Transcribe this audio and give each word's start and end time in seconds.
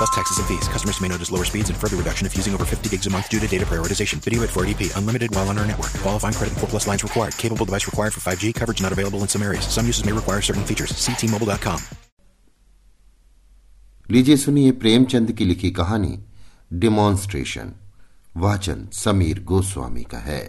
Plus 0.00 0.10
taxes 0.10 0.38
and 0.38 0.46
fees. 0.46 0.68
Customers 0.68 1.00
may 1.00 1.08
notice 1.08 1.30
lower 1.30 1.44
speeds 1.44 1.70
and 1.70 1.78
further 1.78 1.96
reduction 1.96 2.26
if 2.26 2.36
using 2.36 2.54
over 2.54 2.64
50 2.64 2.88
gigs 2.88 3.06
a 3.06 3.10
month 3.10 3.28
due 3.28 3.40
to 3.40 3.46
data 3.46 3.66
prioritization. 3.66 4.18
Video 4.20 4.42
at 4.42 4.50
480p. 4.50 4.96
Unlimited 4.96 5.34
while 5.34 5.48
on 5.48 5.58
our 5.58 5.66
network. 5.66 5.92
Qualifying 6.02 6.34
credit 6.34 6.52
and 6.52 6.60
4 6.60 6.68
plus 6.68 6.86
lines 6.86 7.02
required. 7.02 7.36
Capable 7.38 7.64
device 7.64 7.86
required 7.86 8.12
for 8.14 8.20
5G. 8.20 8.54
Coverage 8.54 8.82
not 8.82 8.92
available 8.92 9.20
in 9.22 9.28
some 9.28 9.42
areas. 9.42 9.66
Some 9.66 9.86
uses 9.86 10.04
may 10.04 10.12
require 10.12 10.40
certain 10.40 10.64
features. 10.64 10.96
See 10.96 11.14
T-Mobile.com. 11.14 11.80
लीजिए 14.10 14.36
सुनिए 14.36 14.70
प्रेमचंद 14.82 15.32
की 15.38 15.44
लिखी 15.44 15.70
कहानी 15.76 16.18
demonstration 16.72 17.72
वाचन 18.36 18.86
समीर 18.92 19.42
गोस्वामी 19.44 20.02
का 20.02 20.18
है 20.18 20.42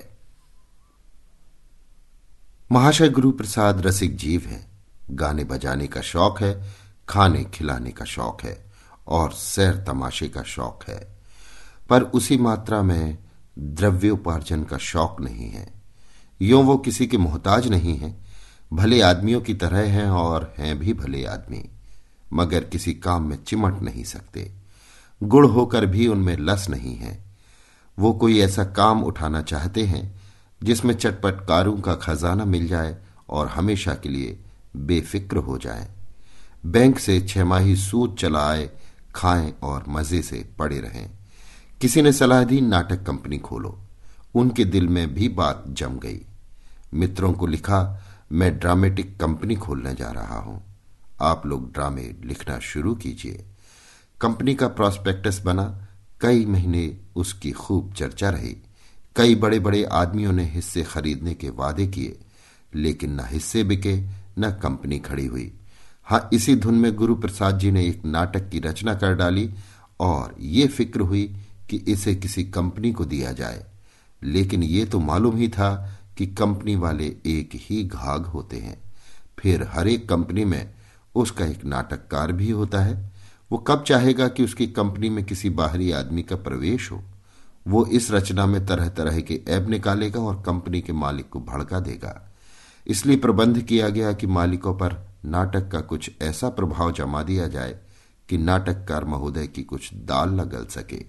महाशय 2.72 3.10
गुरु 3.10 3.32
प्रसाद 3.40 3.86
रसिक 3.86 4.16
जीव 4.18 4.46
है 4.50 4.60
गाने 5.12 5.44
बजाने 5.52 5.88
का 5.88 6.02
शौक 6.02 6.42
है 6.42 6.52
खाने 7.10 7.44
खिलाने 7.54 7.92
का 7.92 8.06
शौक 8.06 8.44
है 8.44 8.56
और 9.07 9.33
सैर 9.33 9.85
तमाशे 9.87 10.29
का 10.29 10.43
शौक 10.43 10.85
है। 10.89 11.09
पर 11.91 12.03
उसी 12.03 12.37
मात्रा 12.37 12.83
में 12.83 13.19
द्रव्योपार्जन 13.59 14.65
का 14.65 14.79
शौक 14.79 15.21
नहीं 15.21 15.51
है। 15.51 15.83
यो 16.43 16.63
वो 16.63 16.77
किसी 16.77 17.07
के 17.07 17.19
मोहताज 17.19 17.69
नहीं 17.69 17.97
है। 17.99 18.23
भले 18.73 19.01
आदमियों 19.01 19.41
की 19.41 19.55
तरह 19.55 19.91
हैं 19.91 20.07
और 20.07 20.55
हैं 20.59 20.79
भी 20.79 20.93
भले 20.93 21.25
आदमी, 21.25 21.65
मगर 22.33 22.65
किसी 22.65 22.95
काम 22.95 23.23
में 23.23 23.45
चिमट 23.45 23.83
नहीं 23.83 24.05
सकते। 24.05 24.53
गुड़ 25.23 25.47
होकर 25.47 25.87
भी 25.87 26.07
उनमें 26.07 26.37
लस 26.37 26.69
नहीं 26.71 26.97
है। 26.97 27.25
वो 27.99 28.13
कोई 28.13 28.41
ऐसा 28.41 28.65
काम 28.65 29.05
उठाना 29.05 29.43
चाहते 29.43 29.85
हैं, 29.85 30.21
जिसमें 30.63 30.95
चटपट 30.95 31.47
कारों 31.47 31.81
का 31.81 31.95
खजाना 31.95 32.45
मिल 32.45 32.69
जाए 32.69 32.97
और 33.29 33.49
हमेशा 33.49 33.95
के 33.95 34.09
लिए 34.09 34.39
बेफिक्र 34.77 35.37
हो 35.37 35.59
जाए। 35.59 35.89
बैंक 36.67 36.99
से 36.99 37.21
छमाही 37.21 37.77
सूद 37.77 38.17
चला 38.19 38.51
आए 38.51 38.71
खाएँ 39.15 39.55
और 39.63 39.85
मज़े 39.89 40.23
से 40.23 40.49
पड़े 40.59 40.81
रहें। 40.81 41.11
किसी 41.81 42.03
ने 42.03 42.13
सलाह 42.13 42.45
दी, 42.45 42.61
नाटक 42.61 43.03
कंपनी 43.03 43.39
खोलो। 43.39 43.79
उनके 44.35 44.65
दिल 44.65 44.89
में 44.89 45.15
भी 45.15 45.29
बात 45.29 45.65
जम 45.69 45.99
गई। 45.99 46.21
मित्रों 46.95 47.33
को 47.33 47.47
लिखा, 47.47 48.03
मैं 48.33 48.59
ड्रामेटिक 48.59 49.21
कंपनी 49.21 49.55
खोलने 49.55 49.95
जा 49.95 50.11
रहा 50.11 50.39
हूँ। 50.39 50.63
आप 51.21 51.47
लोग 51.47 51.73
ड्रामे 51.73 52.03
लिखना 52.03 52.59
शुरू 52.59 52.95
कीजिए। 52.95 53.45
कंपनी 54.21 54.55
का 54.55 54.69
प्रॉस्पेक्टस 54.69 55.43
बना। 55.45 55.89
कई 56.21 56.47
महीने 56.47 56.97
उसकी 57.17 57.53
खूब 57.53 57.93
चर्चा 57.93 58.31
रही। 58.31 58.57
कई 59.17 59.35
बड़े 59.35 59.59
बड़े 59.59 59.85
आदमियों 59.85 60.33
ने 60.33 60.45
हिस्से 60.45 60.83
खरीदने 60.83 61.35
के 61.35 61.51
वादे 61.51 61.87
किए, 61.87 62.19
लेकिन 62.75 63.13
न 63.13 63.21
हिस्से 63.25 63.65
बिके, 63.65 63.97
न 64.39 64.51
कंपनी 64.63 64.99
खड़ी 64.99 65.27
हुई। 65.27 65.53
हाँ 66.05 66.29
इसी 66.33 66.57
धुन 66.57 66.75
में 66.75 66.95
गुरु 66.95 67.15
प्रसाद 67.15 67.59
जी 67.59 67.71
ने 67.71 67.87
एक 67.87 68.05
नाटक 68.05 68.49
की 68.51 68.59
रचना 68.59 68.95
कर 68.95 69.15
डाली 69.15 69.55
और 70.01 70.35
ये 70.41 70.67
फ़िक्र 70.67 71.01
हुई 71.01 71.37
कि 71.71 71.77
इसे 71.77 72.15
किसी 72.15 72.45
कंपनी 72.45 72.93
को 72.93 73.05
दिया 73.05 73.33
जाए। 73.33 73.67
लेकिन 74.23 74.63
ये 74.63 74.85
तो 74.85 75.01
मालूम 75.01 75.37
ही 75.37 75.49
था 75.49 75.99
कि 76.19 76.27
कंपनी 76.27 76.77
वाले 76.77 77.17
एक 77.27 77.51
ही 77.55 77.85
घाघ 77.85 78.27
होते 78.27 78.57
हैं। 78.57 78.83
फिर 79.39 79.69
हर 79.71 79.89
एक 79.89 80.09
कंपनी 80.09 80.45
में 80.45 80.75
उसका 81.15 81.45
एक 81.45 81.65
नाटककार 81.65 82.33
भी 82.33 82.51
होता 82.51 82.81
है। 82.81 83.13
वो 83.53 83.59
कब 83.59 83.83
चाहेगा 83.83 84.29
कि 84.29 84.45
उसकी 84.45 84.67
कंपनी 84.67 85.11
में 85.11 85.25
किसी 85.25 85.51
बाहरी 85.51 85.93
आदमी 85.93 86.23
का 86.23 86.37
प्रवेश 86.37 86.93
हो? 86.93 87.03
वो 87.69 87.87
इस 87.87 88.11
रचना 88.11 88.47
में 88.47 88.67
तरह 88.67 88.89
तरह 88.89 89.21
के 89.21 89.41
ऐप 89.49 89.69
निकालेगा 89.69 90.21
और 90.21 90.43
कंपनी 90.47 90.81
के 90.81 90.93
मालिक 90.93 91.29
को 91.29 91.41
भड़का 91.41 91.81
देगा। 91.81 92.33
इसलिए 92.87 93.17
प्रबंध 93.17 93.63
किया 93.63 93.89
गया 93.89 94.13
कि 94.13 94.27
मालिकों 94.27 94.75
पर 94.75 95.12
नाटक 95.25 95.69
का 95.71 95.81
कुछ 95.81 96.11
ऐसा 96.23 96.49
प्रभाव 96.49 96.93
जमा 96.93 97.23
दिया 97.23 97.47
जाए 97.49 97.79
कि 98.29 98.39
नाटककार 98.39 99.05
महोदय 99.05 99.47
की 99.47 99.63
कुछ 99.63 99.95
दाल 99.95 100.31
न 100.31 100.45
गल 100.45 100.67
सके। 100.67 101.05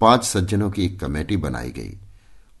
पाँच 0.00 0.24
सज्जनों 0.24 0.70
की 0.70 0.84
एक 0.84 1.00
कमेटी 1.00 1.36
बनाई 1.36 1.70
गई। 1.70 1.98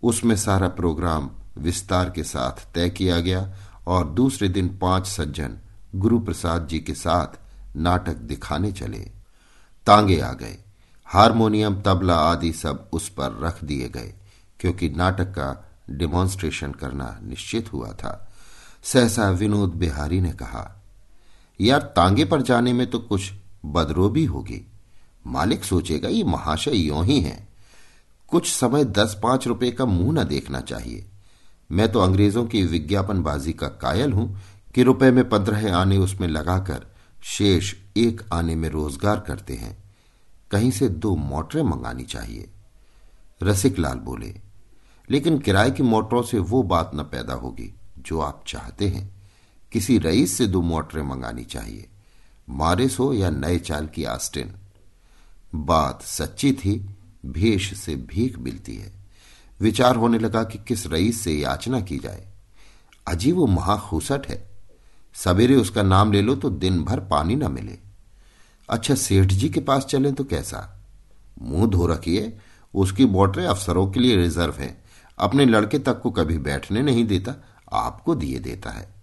उसमें 0.02 0.36
सारा 0.36 0.68
प्रोग्राम 0.68 1.30
विस्तार 1.58 2.10
के 2.10 2.24
साथ 2.24 2.74
तय 2.74 2.90
किया 2.90 3.20
गया 3.20 3.54
और 3.86 4.06
दूसरे 4.06 4.48
दिन 4.48 4.78
पाँच 4.78 5.06
सज्जन 5.06 5.58
गुरु 5.94 6.18
प्रसाद 6.20 6.68
जी 6.68 6.78
के 6.78 6.94
साथ 6.94 7.38
नाटक 7.76 8.14
दिखाने 8.14 8.72
चले। 8.72 9.10
तांगे 9.86 10.20
आ 10.20 10.32
गए। 10.32 10.58
हारमोनियम, 11.04 11.82
तबला 11.82 12.16
आदि 12.16 12.52
सब 12.52 12.88
उस 12.92 13.08
पर 13.08 13.38
रख 13.42 13.64
दिए 13.64 13.88
गए, 13.88 14.14
क्योंकि 14.60 14.88
नाटक 14.88 15.24
का 15.24 15.70
डिमॉन्स्ट्रेशन 15.90 16.72
करना 16.72 17.18
निश्चित 17.22 17.72
हुआ 17.72 17.92
था। 17.92 18.32
सहसा 18.84 19.28
विनोद 19.30 19.74
बिहारी 19.74 20.20
ने 20.20 20.32
कहा, 20.32 20.70
यार, 21.60 21.80
तांगे 21.80 22.24
पर 22.24 22.42
जाने 22.42 22.72
में 22.72 22.86
तो 22.86 22.98
कुछ 22.98 23.32
बदरोबी 23.64 24.24
होगी। 24.24 24.60
मालिक 25.26 25.64
सोचेगा, 25.64 26.08
ये 26.08 26.24
महाशय 26.24 26.76
यो 26.76 27.02
ही 27.02 27.20
है। 27.20 27.46
कुछ 28.28 28.50
समय 28.50 28.84
दस 28.84 29.18
पाँच 29.22 29.46
रुपए 29.46 29.70
का 29.70 29.84
मुँह 29.84 30.12
न 30.12 30.24
देखना 30.24 30.60
चाहिए। 30.60 31.06
मैं 31.70 31.90
तो 31.92 32.00
अंग्रेज़ों 32.00 32.44
की 32.44 32.62
विज्ञापनबाजी 32.64 33.52
का 33.52 33.68
कायल 33.80 34.12
हूँ 34.12 34.36
कि 34.74 34.82
रुपए 34.82 35.10
में 35.10 35.28
पंद्रह 35.28 35.76
आने 35.76 35.96
उसमें 35.98 36.26
लगाकर 36.28 36.86
शेष 37.26 37.74
एक 37.96 38.22
आने 38.32 38.54
में 38.54 38.68
रोज़गार 38.68 39.20
करते 39.20 39.54
हैं। 39.54 39.76
कहीं 40.50 40.70
से 40.70 40.88
दो 40.88 41.14
मोटरें 41.16 41.62
मंगानी 41.62 42.04
चाहिए। 42.04 42.50
रसिक 43.42 43.78
लाल 43.78 43.98
बोले, 43.98 44.34
लेकिन 45.08 45.38
किराए 45.38 45.70
की 45.70 45.82
मोटरों 45.82 46.22
से 46.22 46.38
वो 46.40 46.62
बात 46.64 46.90
न 46.94 47.02
पैदा 47.04 47.34
होगी। 47.34 47.72
जो 48.06 48.20
आप 48.20 48.44
चाहते 48.46 48.88
हैं। 48.88 49.16
किसी 49.72 49.98
रईस 49.98 50.38
से 50.38 50.46
दो 50.46 50.62
मोटरें 50.62 51.02
मंगानी 51.02 51.44
चाहिए। 51.44 51.88
मारिस 52.50 52.98
हो 52.98 53.12
या 53.12 53.30
नए 53.30 53.58
चाल 53.58 53.86
की 53.86 54.04
आस्टिन। 54.04 54.54
बात 55.54 56.02
सच्ची 56.02 56.52
थी, 56.52 56.96
भेष 57.26 57.74
से 57.74 57.96
भीख 57.96 58.38
मिलती 58.38 58.76
है। 58.76 58.92
विचार 59.60 59.96
होने 59.96 60.18
लगा 60.18 60.44
कि 60.44 60.58
किस 60.58 60.86
रईस 60.86 61.20
से 61.20 61.32
याचना 61.32 61.80
की 61.80 61.98
जाए। 61.98 62.28
अजी 63.08 63.32
वो 63.32 63.46
महाखूसट 63.46 64.26
है। 64.28 64.50
सवेरे 65.14 65.54
उसका 65.54 65.82
नाम 65.82 66.12
ले 66.12 66.22
लो 66.22 66.34
तो 66.34 66.50
दिन 66.50 66.84
भर 66.84 67.00
पानी 67.00 67.34
ना 67.34 67.48
मिले। 67.48 67.78
अच्छा 68.68 68.94
सेठ 68.94 69.26
जी 69.26 69.48
के 69.48 69.60
पास 69.60 69.84
चले 69.84 70.12
तो 70.12 70.24
कैसा? 70.24 70.84
मुँह 71.42 71.66
धो 71.66 71.86
रखिए, 71.86 72.38
उसकी 72.74 73.04
मोटरें 73.04 73.46
अफसरों 73.46 73.90
के 73.90 74.00
लिए 74.00 74.16
रिज़र्व 74.16 74.54
हैं। 74.54 74.84
अपने 75.18 75.44
लड़के 75.44 75.78
तक 75.78 76.00
को 76.00 76.10
कभी 76.10 76.38
बैठने 76.38 76.82
नहीं 76.82 77.04
देता। 77.04 77.44
आपको 77.72 78.14
दिए 78.14 78.38
देता 78.38 78.70
है। 78.70 78.94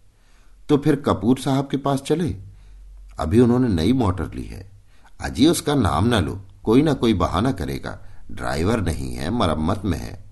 तो 0.69 0.77
फिर 0.77 0.95
कपूर 0.95 1.39
साहब 1.39 1.67
के 1.67 1.77
पास 1.77 2.01
चले। 2.01 2.37
अभी 3.19 3.39
उन्होंने 3.39 3.67
नई 3.67 3.93
मोटर 3.93 4.33
ली 4.33 4.43
है। 4.43 4.71
अजी 5.21 5.47
उसका 5.47 5.75
नाम 5.75 6.05
ना 6.05 6.19
लो। 6.19 6.41
कोई 6.63 6.81
ना 6.81 6.93
कोई 6.93 7.13
बहाना 7.13 7.51
करेगा। 7.51 7.99
ड्राइवर 8.31 8.81
नहीं 8.81 9.15
है, 9.15 9.29
मरम्मत 9.29 9.81
में 9.85 9.97
है। 9.97 10.23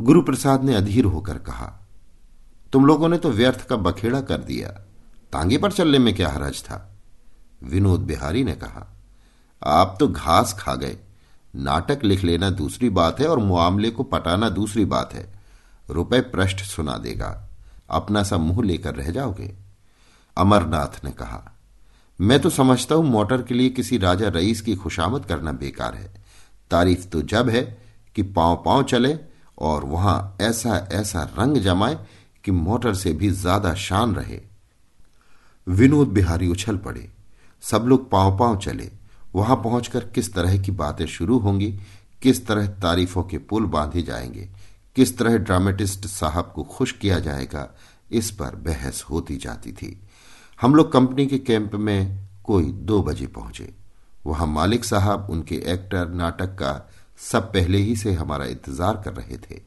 गुरु 0.00 0.22
प्रसाद 0.22 0.64
ने 0.64 0.74
अधीर 0.74 1.04
होकर 1.04 1.38
कहा, 1.38 1.88
तुम 2.72 2.86
लोगों 2.86 3.08
ने 3.08 3.18
तो 3.18 3.30
व्यर्थ 3.30 3.66
का 3.66 3.76
बखेड़ा 3.76 4.20
कर 4.20 4.38
दिया। 4.38 4.68
तांगे 5.32 5.58
पर 5.58 5.72
चलने 5.72 5.98
में 5.98 6.14
क्या 6.14 6.28
हरज 6.28 6.62
था? 6.62 6.96
विनोद 7.62 8.00
बिहारी 8.00 8.44
ने 8.44 8.52
कहा, 8.52 8.96
आप 9.64 9.96
तो 10.00 10.08
घास 10.08 10.56
खा 10.58 10.74
गए। 10.74 10.98
नाटक 11.56 12.00
लिख 12.04 12.24
लेना 12.24 12.50
दूसरी 12.50 12.90
बात 12.90 13.20
है 13.20 13.28
और 13.28 13.38
मामले 13.38 13.90
को 13.90 14.02
पटाना 14.02 14.48
दूसरी 14.48 14.84
बात 14.84 15.14
है। 15.14 15.37
रुपए 15.88 16.20
पृष्ठ 16.22 16.60
सुना 16.60 16.96
देगा। 16.98 17.28
अपना 17.90 18.22
सा 18.22 18.36
मुँह 18.36 18.62
लेकर 18.62 18.94
रह 18.94 19.10
जाओगे? 19.10 19.54
अमरनाथ 20.36 21.04
ने 21.04 21.10
कहा, 21.10 21.42
मैं 22.18 22.38
तो 22.40 22.50
समझता 22.50 22.94
हूँ 22.94 23.04
मोटर 23.04 23.42
के 23.42 23.54
लिए 23.54 23.68
किसी 23.70 23.98
राजा 23.98 24.28
रईस 24.28 24.60
की 24.60 24.74
खुशामद 24.74 25.24
करना 25.24 25.52
बेकार 25.52 25.94
है। 25.94 26.12
तारीफ़ 26.70 27.06
तो 27.06 27.22
जब 27.22 27.48
है 27.48 27.62
कि 28.16 28.22
पाँव 28.22 28.62
पाँव 28.64 28.82
चले 28.82 29.16
और 29.58 29.84
वहाँ 29.84 30.36
ऐसा 30.40 30.76
ऐसा 30.92 31.22
रंग 31.38 31.56
जमाए 31.56 31.98
कि 32.44 32.50
मोटर 32.50 32.94
से 32.94 33.12
भी 33.12 33.30
ज़्यादा 33.30 33.74
शान 33.74 34.14
रहे। 34.14 34.40
विनोद 35.66 36.08
बिहारी 36.08 36.48
उछल 36.48 36.76
पड़े। 36.76 37.08
सब 37.62 37.84
लोग 37.84 38.10
पाँव 38.10 38.36
पाँव 38.38 38.56
चले। 38.56 38.90
वहाँ 39.34 39.56
पहुंचकर 39.56 40.04
किस 40.04 40.32
तरह 40.34 40.56
की 40.58 40.72
बातें 40.72 41.06
शुरू 41.06 41.38
होंगी, 41.38 41.72
किस 42.22 42.46
तरह 42.46 42.66
तारीफों 42.76 43.22
के 43.22 43.38
पुल 43.40 43.66
बांधे 43.66 44.02
जाएँगे 44.02 44.48
किस 44.98 45.16
तरह 45.18 45.36
ड्रामेटिस्ट 45.38 46.06
साहब 46.06 46.52
को 46.54 46.62
खुश 46.66 46.92
किया 46.92 47.18
जाएगा, 47.20 47.68
इस 48.10 48.30
पर 48.30 48.54
बहस 48.58 49.04
होती 49.10 49.36
जाती 49.36 49.72
थी। 49.72 50.00
हम 50.60 50.74
लोग 50.74 50.92
कंपनी 50.92 51.26
के 51.26 51.38
कैंप 51.38 51.74
में 51.76 52.26
कोई 52.44 52.64
दो 52.64 53.02
बजे 53.02 53.26
पहुँचे। 53.26 53.72
वहाँ 54.26 54.46
मालिक 54.46 54.84
साहब, 54.84 55.26
उनके 55.30 55.56
एक्टर, 55.66 56.08
नाटक 56.10 56.54
का 56.54 56.90
सब 57.22 57.52
पहले 57.52 57.78
ही 57.78 57.96
से 57.96 58.12
हमारा 58.12 58.44
इंतज़ार 58.46 59.00
कर 59.04 59.12
रहे 59.12 59.36
थे। 59.38 59.60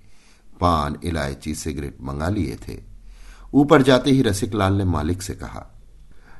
पान, 0.59 0.97
इलायची, 1.03 1.55
सिगरेट 1.55 1.97
मंगा 2.01 2.29
लिए 2.29 2.57
थे। 2.67 2.77
ऊपर 3.53 3.81
जाते 3.81 4.11
ही 4.11 4.21
रसिक 4.21 4.53
लाल 4.53 4.73
ने 4.73 4.85
मालिक 4.85 5.21
से 5.21 5.35
कहा, 5.35 5.67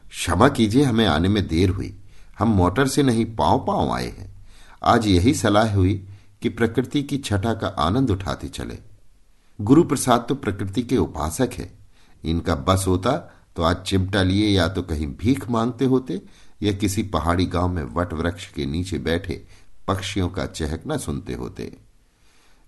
क्षमा 0.10 0.48
कीजिए, 0.50 0.84
हमें 0.84 1.06
आने 1.08 1.30
में 1.30 1.48
देर 1.48 1.70
हुई। 1.70 1.96
हम 2.40 2.50
मोटर 2.50 2.88
से 2.88 3.04
नहीं 3.04 3.26
पाँव 3.36 3.66
पाँव 3.68 3.92
आए 3.92 4.08
हैं। 4.10 4.34
आज 4.84 5.08
यही 5.08 5.34
सलाह 5.34 5.74
हुई 5.76 6.02
कि 6.42 6.50
प्रकृति 6.50 7.04
की 7.04 7.18
छठा 7.18 7.54
का 7.54 7.68
आनंद 7.80 8.12
उठाते 8.12 8.48
चले। 8.48 8.78
गुरु 9.60 9.84
प्रसाद 9.84 10.26
तो 10.30 10.36
प्रकृति 10.36 10.84
के 10.84 10.98
उपासक 10.98 11.50
है। 11.54 11.72
इनका 12.24 12.56
बस 12.56 12.86
होता 12.88 13.12
तो 13.56 13.64
आज 13.64 13.84
चिमटा 13.86 14.22
लिए 14.24 14.48
या 14.50 14.68
तो 14.68 14.82
कहीं 14.82 15.08
भीख 15.18 15.50
मांगते 15.50 15.86
होते 15.86 16.22
या 16.64 16.72
किसी 16.72 17.04
पहाड़ी 17.04 17.46
गाँव 17.46 17.68
में 17.68 17.84
वट 17.84 18.14
वृक्ष 18.14 18.46
के 18.54 18.66
नीचे 18.66 18.98
बैठे 18.98 19.44
पक्षियों 19.88 20.30
का 20.30 20.46
चहकना 20.46 20.98
सुनते 20.98 21.34
होते। 21.34 21.72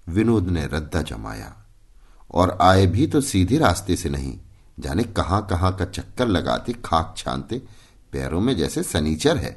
विनोद 0.08 0.50
ने 0.50 0.66
रद्दा 0.66 1.02
जमाया 1.02 1.54
और 2.32 2.58
आए 2.62 2.86
भी 2.88 3.08
तो 3.08 3.22
सीधे 3.22 3.58
रास्ते 3.58 3.96
से 3.96 4.10
नहीं, 4.10 4.38
जाने 4.80 5.04
कहाँ 5.04 5.46
कहाँ 5.48 5.76
का 5.76 5.86
चक्कर 5.86 6.28
लगाते, 6.28 6.74
खाक 6.86 7.14
छानते, 7.18 7.62
पैरों 8.12 8.42
में 8.42 8.56
जैसे 8.58 8.84
सनीचर 8.84 9.38
है। 9.38 9.56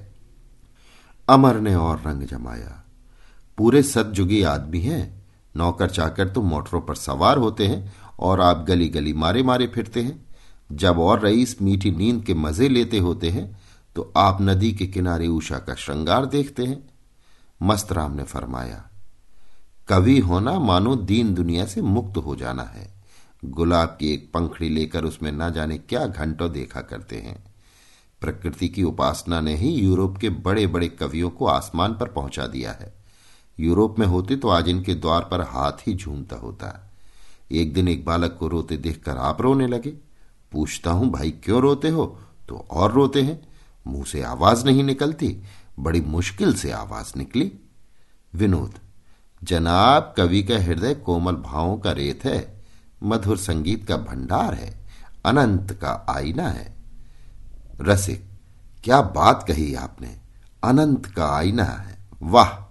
अमर 1.28 1.60
ने 1.60 1.74
और 1.74 2.02
रंग 2.06 2.22
जमाया। 2.22 2.82
पूरे 3.58 3.82
सदजुगी 3.82 4.42
आदमी 4.44 4.80
हैं। 4.80 5.04
नौकर 5.54 5.90
चाकर 5.90 6.28
तो 6.28 6.42
मोटरों 6.42 6.80
पर 6.80 6.94
सवार 6.96 7.38
होते 7.38 7.66
हैं 7.66 7.94
और 8.18 8.40
आप 8.40 8.64
गली 8.68 8.88
गली 8.88 9.12
मारे 9.14 9.42
मारे 9.42 9.66
फिरते 9.66 10.02
हैं। 10.02 10.24
जब 10.70 10.98
और 10.98 11.20
रईस 11.20 11.56
मीठी 11.62 11.90
नींद 11.90 12.24
के 12.24 12.34
मज़े 12.34 12.68
लेते 12.68 12.98
होते 12.98 13.30
हैं 13.30 13.46
तो 13.96 14.12
आप 14.16 14.38
नदी 14.40 14.72
के 14.72 14.86
किनारे 14.86 15.26
उषा 15.28 15.58
का 15.58 15.74
श्रृंगार 15.74 16.26
देखते 16.26 16.64
हैं। 16.64 16.82
मस्तराम 17.60 18.12
ने 18.12 18.22
फरमाया, 18.24 18.82
कवि 19.88 20.18
होना 20.20 20.58
मानो 20.60 20.94
दीन 20.96 21.32
दुनिया 21.34 21.64
से 21.66 21.82
मुक्त 21.82 22.16
हो 22.16 22.36
जाना 22.36 22.62
है। 22.64 22.88
गुलाब 23.42 23.96
की 24.00 24.12
एक 24.12 24.30
पंखड़ी 24.34 24.68
लेकर 24.68 25.04
उसमें 25.04 25.30
न 25.32 25.50
जाने 25.52 25.78
क्या 25.78 26.04
घंटों 26.06 26.50
देखा 26.52 26.80
करते 26.82 27.16
हैं। 27.18 27.36
प्रकृति 28.22 28.68
की 28.68 28.82
उपासना 28.84 29.40
ने 29.40 29.54
ही 29.56 29.70
यूरोप 29.70 30.16
के 30.18 30.30
बड़े 30.30 30.66
बड़े 30.66 30.88
कवियों 30.90 31.30
को 31.30 31.46
आसमान 31.46 31.94
पर 31.94 32.08
पहुँचा 32.10 32.46
दिया 32.46 32.72
है। 32.72 32.92
यूरोप 33.60 33.98
में 33.98 34.06
होते 34.06 34.36
तो 34.36 34.48
आज 34.48 34.68
इनके 34.68 34.94
द्वार 34.94 35.28
पर 35.30 35.40
हाथ 35.40 35.72
ही 35.72 35.94
झूमता 35.94 36.36
होता। 36.36 36.90
एक 37.52 37.74
दिन 37.74 37.88
एक 37.88 38.04
बालक 38.04 38.36
को 38.40 38.48
रोते 38.48 38.76
देखकर 38.76 39.16
आप 39.16 39.40
रोने 39.40 39.66
लगे। 39.66 39.90
पूछता 40.52 40.90
हूँ, 40.90 41.10
भाई 41.10 41.30
क्यों 41.30 41.60
रोते 41.60 41.88
हो? 41.88 42.20
तो 42.48 42.66
और 42.70 42.92
रोते 42.92 43.22
हैं। 43.22 43.48
मुँह 43.86 44.04
से 44.04 44.22
आवाज़ 44.22 44.64
नहीं 44.64 44.84
निकलती, 44.84 45.42
बड़ी 45.78 46.00
मुश्किल 46.00 46.54
से 46.54 46.70
आवाज़ 46.70 47.12
निकली। 47.16 47.52
विनोद, 48.34 48.74
जनाब, 49.44 50.14
कवि 50.16 50.42
का 50.42 50.58
हृदय 50.58 50.94
कोमल 50.94 51.34
भावों 51.34 51.78
का 51.78 51.92
रेत 51.92 52.24
है, 52.24 52.64
मधुर 53.02 53.36
संगीत 53.36 53.88
का 53.88 53.96
भंडार 53.96 54.54
है, 54.54 54.86
अनंत 55.26 55.72
का 55.72 56.06
आईना 56.10 56.48
है। 56.48 56.74
रसिक, 57.80 58.24
क्या 58.84 59.00
बात 59.00 59.44
कही 59.48 59.74
आपने, 59.74 60.16
अनंत 60.64 61.06
का 61.06 61.28
आईना 61.28 61.64
है, 61.64 61.98
वाह! 62.22 62.65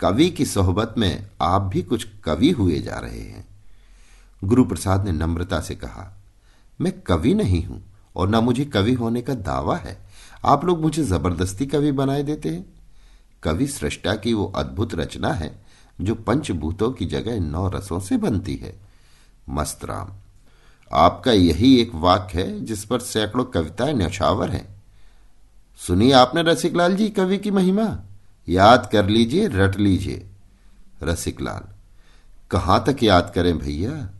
कवि 0.00 0.30
की 0.30 0.44
सोहबत 0.44 0.94
में 0.98 1.26
आप 1.40 1.62
भी 1.62 1.82
कुछ 1.82 2.06
कवि 2.24 2.50
हुए 2.50 2.78
जा 2.80 2.98
रहे 2.98 3.20
हैं। 3.20 3.44
गुरु 4.44 4.64
प्रसाद 4.64 5.04
ने 5.04 5.12
नम्रता 5.12 5.60
से 5.60 5.74
कहा, 5.74 6.18
मैं 6.80 7.00
कवि 7.00 7.34
नहीं 7.34 7.64
हूँ 7.64 7.82
और 8.16 8.28
न 8.28 8.36
मुझे 8.36 8.64
कवि 8.64 8.92
होने 8.92 9.22
का 9.22 9.34
दावा 9.34 9.76
है। 9.76 9.96
आप 10.44 10.64
लोग 10.64 10.80
मुझे 10.80 11.04
ज़बरदस्ती 11.04 11.66
कवि 11.66 11.92
बनाए 11.92 12.22
देते 12.22 12.48
हैं। 12.48 12.64
कवि 13.42 13.66
सृष्टा 13.66 14.14
की 14.14 14.32
वो 14.34 14.44
अद्भुत 14.56 14.94
रचना 14.94 15.32
है, 15.32 15.64
जो 16.00 16.14
पंचभूतों 16.14 16.92
की 16.92 17.06
जगह 17.06 17.40
नौ 17.40 17.68
रसों 17.68 18.00
से 18.00 18.16
बनती 18.16 18.56
है। 18.56 18.74
मस्तराम 19.48 20.12
आपका 20.92 21.32
यही 21.32 21.76
एक 21.76 21.94
वाक्य 21.94 22.42
है 22.42 22.64
जिस 22.64 22.84
पर 22.84 23.00
सैकड़ों 23.00 23.44
कविताएँ 23.44 23.94
न्यौछावर 23.94 24.50
हैं। 24.50 24.82
सुनिए 25.80 26.12
आपने 26.12 26.42
रसिकलाल 26.42 26.96
जी 26.96 27.08
कवि 27.08 27.38
की 27.38 27.50
महिमा। 27.50 27.98
याद 28.50 28.88
कर 28.92 29.06
लीजिए, 29.06 29.46
रट 29.46 29.76
लीजिए। 29.76 30.30
रसिकलाल 31.02 31.74
कहाँ 32.50 32.84
तक 32.86 33.02
याद 33.02 33.32
करें 33.34 33.58
भैया? 33.58 34.10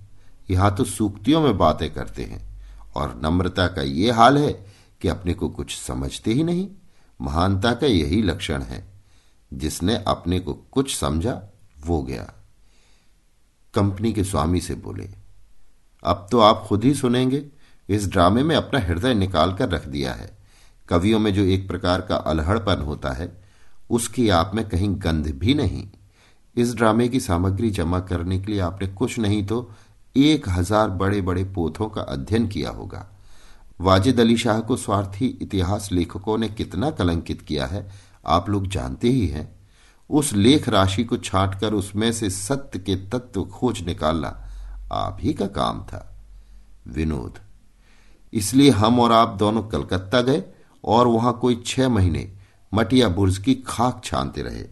यहाँ 0.50 0.74
तो 0.74 0.84
सूक्तियों 0.84 1.40
में 1.40 1.58
बातें 1.58 1.94
करते 1.94 2.24
हैं 2.24 2.50
और 2.96 3.20
नम्रता 3.24 3.66
का 3.66 3.82
ये 3.82 4.10
हाल 4.10 4.38
है 4.38 4.66
कि 5.00 5.08
अपने 5.08 5.34
को 5.34 5.48
कुछ 5.48 5.76
समझते 5.76 6.32
ही 6.32 6.44
नहीं। 6.44 6.68
महानता 7.20 7.72
का 7.72 7.86
यही 7.86 8.22
लक्षण 8.22 8.62
है। 8.62 8.90
जिसने 9.54 10.04
अपने 10.06 10.40
को 10.40 10.54
कुछ 10.54 10.96
समझा, 10.96 11.42
वो 11.86 12.02
गया। 12.02 12.32
कंपनी 13.74 14.12
के 14.12 14.24
स्वामी 14.24 14.60
से 14.60 14.74
बोले, 14.74 15.10
अब 16.04 16.26
तो 16.30 16.40
आप 16.40 16.64
खुद 16.68 16.84
ही 16.84 16.94
सुनेंगे, 16.94 17.44
इस 17.88 18.08
ड्रामे 18.08 18.42
में 18.42 18.56
अपना 18.56 18.80
हृदय 18.80 19.14
निकाल 19.14 19.54
कर 19.54 19.68
रख 19.68 19.86
दिया 19.86 20.12
है। 20.12 20.38
कवियों 20.88 21.18
में 21.18 21.34
जो 21.34 21.42
एक 21.42 21.68
प्रकार 21.68 22.00
का 22.00 22.16
अलहड़पन 22.16 22.82
होता 22.82 23.10
है 23.10 23.39
उसकी 23.90 24.28
आप 24.30 24.50
में 24.54 24.68
कहीं 24.68 24.94
गंध 24.96 25.26
भी 25.38 25.54
नहीं। 25.54 25.86
इस 26.56 26.74
ड्रामे 26.74 27.08
की 27.08 27.20
सामग्री 27.20 27.70
जमा 27.70 28.00
करने 28.02 28.38
के 28.38 28.52
लिए 28.52 28.60
आपने 28.62 28.88
कुछ 28.88 29.18
नहीं 29.18 29.44
तो 29.46 29.70
एक 30.14 30.48
हज़ार 30.48 30.90
बड़े 30.90 31.20
बड़े 31.20 31.44
पोथों 31.46 31.88
का 31.88 32.02
अध्ययन 32.02 32.46
किया 32.48 32.70
होगा। 32.70 33.06
वाजिद 33.80 34.20
अली 34.20 34.36
शाह 34.36 34.60
को 34.60 34.76
स्वार्थी 34.76 35.26
इतिहास 35.42 35.88
लेखकों 35.92 36.36
ने 36.38 36.48
कितना 36.50 36.90
कलंकित 36.92 37.42
किया 37.42 37.66
है, 37.66 37.88
आप 38.26 38.48
लोग 38.50 38.66
जानते 38.68 39.08
ही 39.08 39.26
हैं। 39.26 39.48
उस 40.10 40.32
लेख 40.34 40.68
राशि 40.68 41.04
को 41.04 41.16
छांटकर 41.18 41.74
उसमें 41.74 42.10
से 42.12 42.30
सत्य 42.30 42.78
के 42.78 42.96
तत्व 43.08 43.44
खोज 43.44 43.82
निकालना 43.86 44.28
आप 44.92 45.18
ही 45.20 45.32
का 45.32 45.46
काम 45.48 45.82
था। 45.82 46.06
विनोद, 46.88 47.38
इसलिए 48.32 48.70
हम 48.72 49.00
और 49.00 49.12
आप 49.12 49.36
दोनों 49.38 49.62
कलकत्ता 49.64 50.20
गए 50.22 50.42
और 50.84 51.06
वहाँ 51.06 51.38
कोई 51.40 51.62
छह 51.66 51.88
महीने 51.88 52.30
मटिया 52.72 53.08
बुर्ज 53.08 53.38
की 53.38 53.54
खाक 53.54 54.00
छानते 54.04 54.42
रहे। 54.42 54.64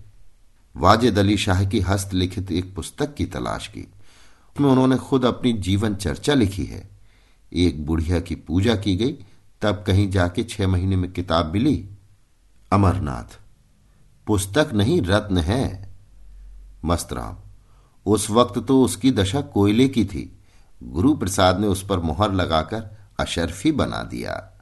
वाजिद 0.76 1.18
अली 1.18 1.36
शाह 1.36 1.64
की 1.64 1.80
हस्तलिखित 1.80 2.52
एक 2.52 2.74
पुस्तक 2.74 3.14
की 3.14 3.26
तलाश 3.26 3.66
की। 3.66 3.80
उसमें 4.54 4.70
उन्होंने 4.70 4.96
खुद 4.96 5.24
अपनी 5.24 5.52
जीवन 5.52 5.94
चर्चा 5.94 6.34
लिखी 6.34 6.64
है। 6.64 6.90
एक 7.52 7.86
बुढ़िया 7.86 8.20
की 8.20 8.34
पूजा 8.34 8.76
की 8.76 8.96
गई, 8.96 9.12
तब 9.62 9.84
कहीं 9.86 10.10
जाके 10.10 10.44
छह 10.44 10.68
महीने 10.68 10.96
में 10.96 11.12
किताब 11.12 11.52
मिली, 11.52 11.90
अमरनाथ। 12.72 13.40
पुस्तक 14.26 14.70
नहीं, 14.74 15.02
रत्न 15.02 15.38
है। 15.38 15.96
मस्तराम 16.84 17.36
उस 18.06 18.30
वक्त 18.30 18.58
तो 18.58 18.84
उसकी 18.84 19.12
दशा 19.12 19.40
कोयले 19.40 19.88
की 19.88 20.04
थी। 20.04 20.38
गुरु 20.82 21.14
प्रसाद 21.14 21.60
ने 21.60 21.66
उस 21.66 21.86
पर 21.86 21.98
मोहर 21.98 22.32
लगाकर 22.32 22.98
अशरफी 23.20 23.72
बना 23.72 24.02
दिया। 24.02 24.60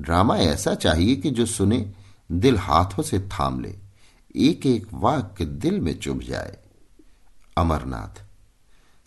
ड्रामा 0.00 0.36
ऐसा 0.36 0.74
चाहिए 0.74 1.16
कि 1.16 1.30
जो 1.30 1.46
सुने 1.46 1.92
दिल 2.30 2.58
हाथों 2.58 3.02
से 3.02 3.18
थाम 3.30 3.60
ले 3.60 3.74
एक 4.40 4.66
एक 4.66 4.86
वाक्य 4.94 5.44
दिल 5.44 5.80
में 5.80 5.98
चुभ 5.98 6.20
जाए। 6.20 6.56
अमरनाथ, 7.56 8.22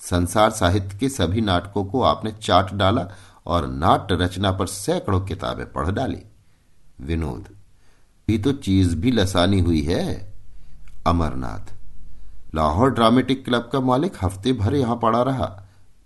संसार 0.01 0.49
साहित्य 0.51 0.97
के 0.97 1.09
सभी 1.09 1.41
नाटकों 1.41 1.83
को 1.85 2.01
आपने 2.01 2.31
चाट 2.33 2.73
डाला 2.73 3.07
और 3.45 3.67
नाट्य 3.67 4.15
रचना 4.15 4.51
पर 4.51 4.67
सैकड़ों 4.67 5.19
किताबें 5.21 5.65
पढ़ 5.71 5.91
डाली। 5.91 6.21
विनोद 7.01 7.47
भी 8.27 8.37
तो 8.37 8.51
चीज़ 8.53 8.95
भी 8.95 9.11
लसानी 9.11 9.59
हुई 9.59 9.81
है। 9.81 10.33
अमरनाथ, 11.07 11.73
लाहौर 12.55 12.91
ड्रामेटिक 12.91 13.43
क्लब 13.45 13.69
का 13.73 13.79
मालिक 13.79 14.13
हफ़्ते 14.21 14.53
भर 14.53 14.75
यहाँ 14.75 14.95
पड़ा 14.95 15.21
रहा। 15.23 15.45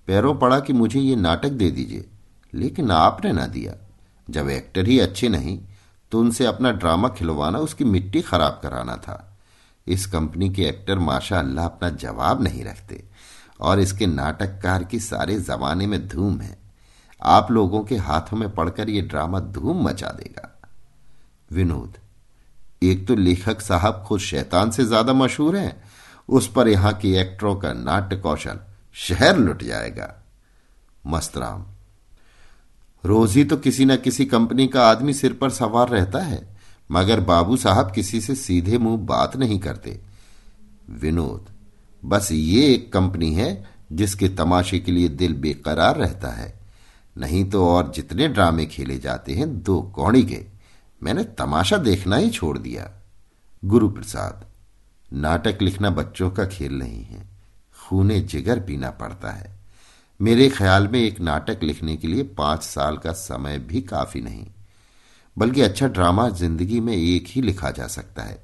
पैरों 0.08 0.34
पड़ा 0.36 0.60
कि 0.60 0.74
मुझे 0.74 1.00
ये 1.00 1.15
नाटक 1.15 1.50
दे 1.50 1.70
दीजिए, 1.72 2.05
लेकिन 2.53 2.91
आपने 2.91 3.32
ना 3.32 3.46
दिया। 3.48 3.75
जब 4.27 4.50
एक्टर 4.50 4.88
ही 4.88 5.00
अच्छे 5.00 5.29
नहीं 5.29 5.60
तो 6.13 6.20
उनसे 6.20 6.46
अपना 6.46 6.72
ड्रामा 6.72 7.10
खिलवाना, 7.10 7.60
उसकी 7.60 7.84
मिट्टी 7.86 8.22
खराब 8.22 8.60
कराना 8.63 8.96
था। 8.98 9.15
इस 9.88 10.05
कंपनी 10.05 10.50
के 10.50 10.63
एक्टर 10.63 11.00
माशा 11.00 11.39
अल्लाह 11.39 11.65
अपना 11.65 11.89
जवाब 11.89 12.43
नहीं 12.43 12.63
रखते 12.63 13.03
और 13.60 13.79
इसके 13.79 14.08
नाटककार 14.08 14.84
की 14.84 15.00
सारे 15.01 15.39
जमाने 15.41 15.88
में 15.88 16.08
धूम 16.08 16.39
है। 16.41 16.58
आप 17.22 17.51
लोगों 17.51 17.84
के 17.84 17.98
हाथों 18.00 18.38
में 18.38 18.50
पड़कर 18.51 18.89
यह 18.89 19.08
ड्रामा 19.08 19.39
धूम 19.39 19.84
मचा 19.88 20.10
देगा। 20.13 20.50
विनोद, 21.51 21.98
एक 22.84 23.08
तो 23.08 23.15
लेखक 23.15 23.62
साहब 23.62 24.03
खुद 24.08 24.20
शैतान 24.22 24.72
से 24.72 24.86
ज़्यादा 24.86 25.13
मशहूर 25.15 25.58
हैं, 25.58 25.84
उस 26.29 26.51
पर 26.51 26.67
यहाँ 26.67 26.93
के 26.93 27.17
एक्टरों 27.22 27.55
का 27.55 27.74
नाट्य 27.74 28.17
कौशल 28.17 28.60
शहर 28.96 29.38
लुट 29.38 29.63
जाएगा। 29.63 30.13
मस्तराम 31.03 31.65
रोज 33.03 33.36
ही 33.36 33.43
तो 33.43 33.57
किसी 33.57 33.86
न 33.86 33.95
किसी 33.98 34.25
कंपनी 34.25 34.67
का 34.67 34.88
आदमी 34.88 35.13
सिर 35.13 35.33
पर 35.33 35.50
सवार 35.50 35.89
रहता 35.89 36.19
है, 36.19 36.41
मगर 36.89 37.19
बाबू 37.19 37.57
साहब 37.57 37.91
किसी 37.91 38.22
से 38.22 38.36
सीधे 38.36 38.77
मुँह 38.77 38.98
बात 39.05 39.36
नहीं 39.38 39.60
करते। 39.60 40.00
विनोद, 40.91 41.45
बस 42.03 42.31
ये 42.31 42.65
एक 42.67 42.91
कंपनी 42.93 43.33
है 43.33 43.51
जिसके 43.91 44.29
तमाशे 44.29 44.79
के 44.79 44.91
लिए 44.91 45.10
दिल 45.10 45.33
बेकरार 45.33 45.98
रहता 45.98 46.29
है। 46.29 46.53
नहीं 47.15 47.43
तो 47.45 47.67
और 47.67 47.91
जितने 47.95 48.27
ड्रामे 48.27 48.65
खेले 48.65 48.98
जाते 49.00 49.33
हैं 49.33 49.48
दो 49.63 49.81
कौड़ी 49.95 50.24
के। 50.24 50.39
मैंने 51.01 51.24
तमाशा 51.38 51.77
देखना 51.77 52.15
ही 52.15 52.29
छोड़ 52.29 52.57
दिया। 52.57 52.89
गुरु 53.63 53.89
प्रसाद 53.89 54.45
नाटक 55.12 55.62
लिखना 55.62 55.89
बच्चों 55.89 56.29
का 56.31 56.45
खेल 56.45 56.74
नहीं 56.74 57.03
है, 57.03 57.22
खूने 57.77 58.19
जिगर 58.22 58.60
पीना 58.60 58.89
पड़ता 58.91 59.31
है। 59.31 59.51
मेरे 60.20 60.48
ख्याल 60.50 60.88
में 60.88 61.00
एक 61.00 61.20
नाटक 61.22 61.63
लिखने 61.63 61.96
के 61.98 62.08
लिए 62.08 62.24
पाँच 62.38 62.63
साल 62.63 62.98
का 62.98 63.12
समय 63.12 63.58
भी 63.62 63.82
काफ़ी 63.84 64.22
नहीं, 64.22 64.46
बल्कि 65.38 65.62
अच्छा 65.62 65.88
ड्रामा 65.88 66.27
ज़िंदगी 66.32 66.79
में 66.79 66.93
एक 66.93 67.27
ही 67.27 67.41
लिखा 67.41 67.72
जा 67.72 67.88
सकता 67.88 68.24
है। 68.24 68.41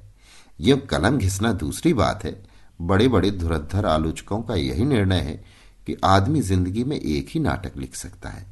यह 0.58 0.80
कलम 0.90 1.18
घिसना 1.18 1.52
दूसरी 1.54 1.92
बात 1.94 2.24
है। 2.24 2.34
बड़े 2.80 3.06
बड़े 3.08 3.30
धुरंधर 3.30 3.86
आलोचकों 3.86 4.40
का 4.42 4.54
यही 4.54 4.84
निर्णय 4.84 5.20
है 5.20 5.34
कि 5.86 5.96
आदमी 6.04 6.40
ज़िंदगी 6.42 6.84
में 6.84 6.96
एक 6.96 7.28
ही 7.28 7.40
नाटक 7.40 7.76
लिख 7.76 7.94
सकता 7.94 8.28
है। 8.28 8.46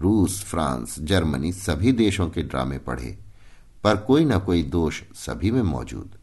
रूस, 0.00 0.42
फ्रांस, 0.44 0.98
जर्मनी 1.00 1.52
सभी 1.52 1.92
देशों 1.94 2.28
के 2.28 2.42
ड्रामे 2.42 2.78
पढ़े, 2.80 3.16
पर 3.84 3.96
कोई 3.98 4.24
ना 4.24 4.38
कोई 4.38 4.62
दोष 4.64 5.02
सभी 5.16 5.50
में 5.50 5.62
मौजूद। 5.64 6.16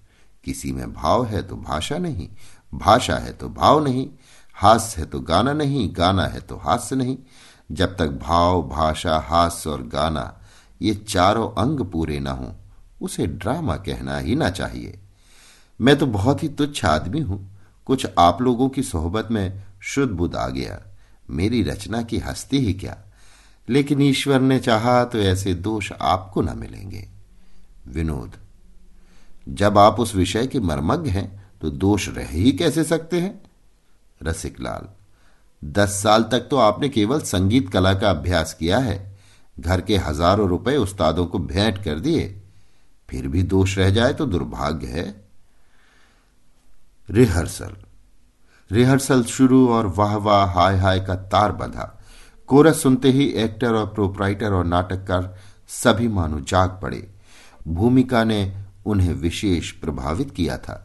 किसी 0.44 0.72
में 0.72 0.94
भाव 0.94 1.26
है 1.26 1.42
तो 1.44 1.56
भाषा 1.58 1.98
नहीं, 1.98 2.28
भाषा 2.74 3.18
है 3.18 3.34
तो 3.34 3.50
भाव 3.52 3.84
नहीं 3.84 4.08
हास्य 4.58 5.02
है 5.02 5.08
तो 5.08 5.20
गाना 5.20 5.54
नहीं, 5.54 5.90
गाना 5.92 6.26
है 6.26 6.40
तो 6.40 6.58
हास्य 6.58 6.96
नहीं। 6.96 7.18
जब 7.72 7.98
तक 7.98 8.08
भाव, 8.08 8.62
भाषा, 8.70 9.18
हास्य 9.20 9.70
और 9.70 9.84
गाना, 9.84 10.42
ये 10.82 10.94
चारों 10.94 11.50
अंग 11.62 11.80
पूरे 11.80 12.20
ना 12.20 12.32
हों, 12.32 12.52
उसे 13.02 13.28
ड्रामा 13.28 13.76
कहना 13.76 14.18
ही 14.18 14.36
ना 14.36 14.50
चाहिए। 14.50 15.00
मैं 15.82 15.98
तो 15.98 16.06
बहुत 16.06 16.44
ही 16.44 16.50
तुच्छ 16.50 16.86
आदमी 16.86 17.20
हूँ। 17.20 17.58
कुछ 17.86 18.08
आप 18.20 18.42
लोगों 18.42 18.70
की 18.70 18.84
सोहबत 18.84 19.28
में 19.32 19.64
शुद्ध 19.82 20.14
बुद्ध 20.14 20.36
आ 20.36 20.48
गया। 20.50 20.80
मेरी 21.30 21.64
रचना 21.64 22.02
की 22.02 22.18
हस्ती 22.18 22.58
ही 22.58 22.74
क्या? 22.74 22.98
लेकिन 23.70 24.02
ईश्वर 24.02 24.40
ने 24.40 24.60
चाहा 24.60 25.04
तो 25.06 25.18
ऐसे 25.18 25.54
दोष 25.54 25.92
आपको 26.02 26.42
ना 26.42 26.54
मिलेंगे। 26.54 27.08
विनोद, 27.88 28.32
जब 29.50 29.78
आप 29.78 30.00
उस 30.00 30.16
विषय 30.16 30.48
के 30.48 30.60
मर्मज्ञ 30.60 31.10
हैं 31.10 31.50
तो 31.62 31.70
दोष 31.70 32.10
रह 32.10 32.28
ही 32.28 32.52
कैसे 32.52 32.84
सकते 32.84 33.22
हैं? 33.22 33.42
रसिक 34.22 34.60
लाल। 34.60 34.88
दस 35.62 36.02
साल 36.04 36.24
तक 36.24 36.48
तो 36.52 36.58
आपने 36.58 36.90
केवल 36.90 37.20
संगीत 37.22 37.70
कला 37.70 37.94
का 37.94 38.10
अभ्यास 38.10 38.54
किया 38.54 38.78
है। 38.80 39.00
घर 39.58 39.82
के 39.82 39.98
हज़ारों 39.98 40.48
रुपए 40.50 40.76
उस्तादों 40.78 41.26
को 41.26 41.40
भेंट 41.40 41.84
कर 41.84 42.00
दिए। 42.00 42.28
फिर 43.10 43.28
भी 43.28 43.44
दोष 43.46 43.78
रह 43.78 43.90
जाए 43.90 44.14
तो 44.14 44.26
दुर्भाग्य 44.26 44.88
है। 44.88 45.06
रिहर्सल। 47.10 47.76
रिहर्सल 48.72 49.24
शुरू 49.26 49.68
और 49.70 49.88
वाह 49.88 50.16
वाह 50.16 50.46
हाय 50.52 50.78
हाय 50.78 51.00
का 51.00 51.16
तार 51.28 51.52
बंधा। 51.52 51.94
कोरस 52.50 52.82
सुनते 52.82 53.12
ही 53.12 53.28
एक्टर 53.36 53.74
और 53.74 53.86
प्रोपराइटर 53.86 54.54
और 54.54 54.66
नाटककार 54.66 55.36
सभी 55.70 56.08
मानो 56.08 56.40
जाग 56.42 56.80
पड़े। 56.82 57.08
भूमिका 57.68 58.24
ने 58.24 58.42
उन्हें 58.86 59.14
विशेष 59.14 59.72
प्रभावित 59.72 60.32
किया 60.32 60.58
था। 60.58 60.84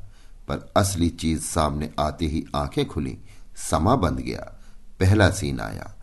पर 0.49 0.73
असली 0.77 1.09
चीज़ 1.09 1.43
सामने 1.43 1.91
आते 2.01 2.27
ही 2.27 2.45
आँखें 2.57 2.89
खुली। 2.89 3.19
समा 3.57 3.97
बंद 3.97 4.21
गया। 4.21 4.61
पहला 5.01 5.31
सीन 5.31 5.61
आया। 5.61 5.95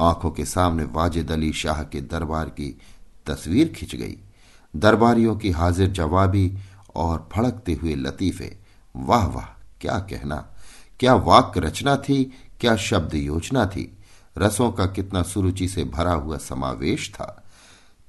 आँखों 0.00 0.30
के 0.30 0.44
सामने 0.44 0.84
वाजिद 0.84 1.32
अली 1.32 1.52
शाह 1.52 1.84
के 1.84 2.00
दरबार 2.00 2.48
की 2.48 2.80
तस्वीर 3.26 3.68
खिंच 3.68 3.94
गई। 3.94 4.18
दरबारियों 4.76 5.36
की 5.36 5.50
हाजिर 5.50 5.90
जवाबी 5.90 6.58
और 6.94 7.28
फड़कते 7.32 7.74
हुए 7.74 7.94
लतीफे, 7.94 8.58
वाह 8.96 9.26
वाह, 9.26 9.44
क्या 9.80 9.98
कहना? 9.98 10.54
क्या 11.00 11.14
वाक्य 11.14 11.60
रचना 11.60 11.96
थी? 11.96 12.24
क्या 12.60 12.76
शब्द 12.76 13.14
योजना 13.14 13.66
थी? 13.66 13.98
रसों 14.38 14.72
का 14.72 14.86
कितना 14.86 15.22
सुरुचि 15.22 15.68
से 15.68 15.84
भरा 15.84 16.12
हुआ 16.12 16.38
समावेश 16.38 17.10
था। 17.14 17.44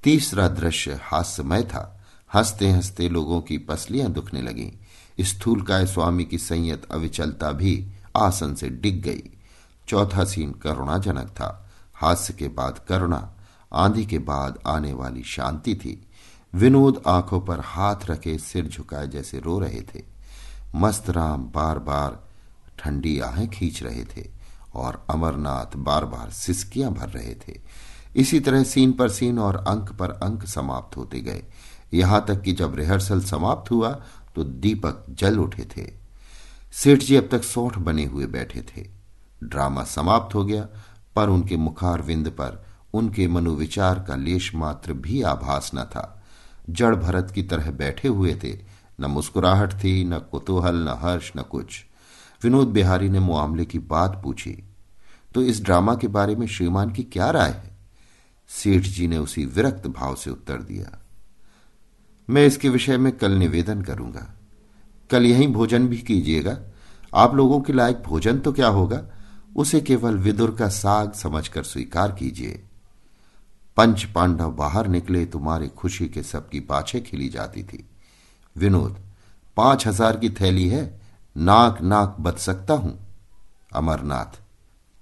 तीसरा 0.04 0.48
दृश्य 0.48 1.00
हास्यमय 1.04 1.64
था। 1.64 2.06
हँसते 2.34 2.70
हँसते 2.70 3.10
लोगों 3.10 3.42
की 3.42 3.58
पसलियाँ 3.58 4.12
दुखने 4.12 4.42
लगी। 4.42 4.80
स्थूल 5.20 5.62
काय 5.62 5.86
स्वामी 5.86 6.26
की 6.26 6.38
संयत 6.38 6.88
अविचलता 6.92 7.52
भी 7.52 7.88
आसन 8.18 8.56
से 8.56 8.70
डिग 8.70 9.02
गई। 9.02 9.24
चौथा 9.88 10.24
सीन 10.24 10.52
करुणाजनक 10.52 11.28
था। 11.28 11.70
हास्य 11.96 12.34
के 12.34 12.48
बाद 12.48 12.82
करुणा, 12.90 13.34
आंधी 13.74 14.06
के 14.06 14.20
बाद 14.20 14.60
आने 14.68 14.94
वाली 14.94 15.24
शांति 15.24 15.76
थी। 15.76 16.08
विनोद 16.54 17.02
आँखों 17.08 17.42
पर 17.42 17.60
हाथ 17.60 17.96
रखे 18.10 18.38
सिर 18.38 18.68
झुकाए 18.68 19.08
जैसे 19.08 19.40
रो 19.40 19.60
रहे 19.60 19.82
थे। 19.82 20.04
मस्त 20.76 21.10
राम 21.10 21.44
बार 21.44 21.80
बार 21.80 22.28
ठंडी 22.80 23.20
आहें 23.20 23.50
खींच 23.50 23.84
रहे 23.84 24.04
थे 24.04 24.30
और 24.76 25.06
अमरनाथ 25.10 25.76
बार 25.76 26.06
बार 26.06 26.30
सिसकियाँ 26.30 26.92
भर 26.92 27.10
रहे 27.10 27.36
थे। 27.36 27.60
इसी 28.16 28.40
तरह 28.40 28.64
सीन 28.64 28.92
पर 28.92 29.10
सीन 29.10 29.40
और 29.40 29.56
अंक 29.56 29.92
पर 29.92 30.12
अंक 30.12 30.46
समाप्त 30.46 30.98
होते 30.98 31.20
गए। 31.20 31.44
यहाँ 31.94 32.26
तक 32.28 32.42
कि 32.42 32.52
जब 32.52 32.76
रिहर्सल 32.76 33.22
समाप्त 33.22 33.72
हुआ 33.72 34.02
तो 34.38 34.44
दीपक 34.44 35.06
जल 35.10 35.38
उठे 35.40 35.66
थे। 35.78 35.92
सेठ 36.72 37.00
जी 37.00 37.16
अब 37.16 37.28
तक 37.32 37.44
सौठ 37.44 37.78
बने 37.78 38.06
हुए 38.06 38.26
बैठे 38.26 38.62
थे। 38.62 38.86
ड्रामा 39.44 39.84
समाप्त 39.84 40.36
हो 40.36 40.44
गया, 40.46 40.68
पर 41.16 41.30
उनके 41.30 41.58
मुखार 41.58 42.02
विंद 42.02 42.30
पर 42.30 42.66
उनके 42.94 43.28
मनोविचार 43.28 44.00
का 44.08 44.16
लेश 44.16 44.56
मात्र 44.56 44.94
भी 44.94 45.22
आभास 45.22 45.72
न 45.76 45.84
था। 45.84 46.24
जड़ 46.70 46.96
भरत 46.96 47.32
की 47.32 47.44
तरह 47.44 47.72
बैठे 47.72 48.08
हुए 48.08 48.36
थे। 48.44 48.54
न 49.00 49.06
मुस्कुराहट 49.06 49.74
थी, 49.74 50.04
न 50.06 50.20
कुतूहल, 50.20 50.76
न 50.76 50.88
हर्ष, 51.00 51.32
न 51.38 51.42
कुछ। 51.42 51.86
विनोद 52.44 52.68
बिहारी 52.68 53.10
ने 53.10 53.20
मामले 53.20 53.66
की 53.66 53.80
बात 53.80 54.22
पूछी 54.24 54.64
तो 55.34 55.42
इस 55.42 55.64
ड्रामा 55.64 55.96
के 55.96 56.08
बारे 56.08 56.36
में 56.36 56.48
श्रीमान 56.48 56.92
की 56.92 57.04
क्या 57.04 57.30
राय 57.32 57.50
है? 57.50 57.78
सेठ 58.50 58.82
जी 58.82 59.08
ने 59.08 59.18
उसी 59.18 59.46
विरक्त 59.46 59.88
भाव 59.88 60.16
से 60.16 60.30
उत्तर 60.30 60.62
दिया 60.62 61.07
मैं 62.30 62.46
इसके 62.46 62.70
विषय 62.70 62.98
में 62.98 63.12
कल 63.18 63.32
निवेदन 63.32 63.82
करूँगा। 63.82 64.28
कल 65.10 65.26
यहीं 65.26 65.48
भोजन 65.48 65.88
भी 65.88 65.98
कीजिएगा। 65.98 66.58
आप 67.14 67.36
लोगों 67.36 67.60
के 67.62 67.74
लायक 67.74 68.02
भोजन 68.04 68.40
तो 68.40 68.52
क्या 68.54 68.68
होगा? 68.68 69.02
उसे 69.56 69.82
केवल 69.82 70.18
विदुर 70.18 70.56
का 70.56 70.68
साग 70.70 71.14
समझकर 71.14 71.64
स्वीकार 71.64 72.12
कीजिए। 72.12 72.64
पंच 73.78 74.04
पांडव 74.04 74.52
बाहर 74.52 74.88
निकले, 74.88 75.26
तुम्हारी 75.26 75.68
खुशी 75.68 76.08
के 76.08 76.24
सबकी 76.24 76.60
पाछे 76.60 77.00
खिली 77.00 77.30
जाती 77.30 77.64
थी। 77.64 77.84
विनोद, 78.56 78.98
पाँच 79.58 79.88
हज़ार 79.88 80.18
की 80.18 80.30
थैली 80.30 80.68
है, 80.68 81.00
नाक 81.36 81.82
नाक 81.82 82.16
बच 82.20 82.40
सकता 82.40 82.74
हूँ। 82.74 82.98
अमरनाथ, 83.74 84.40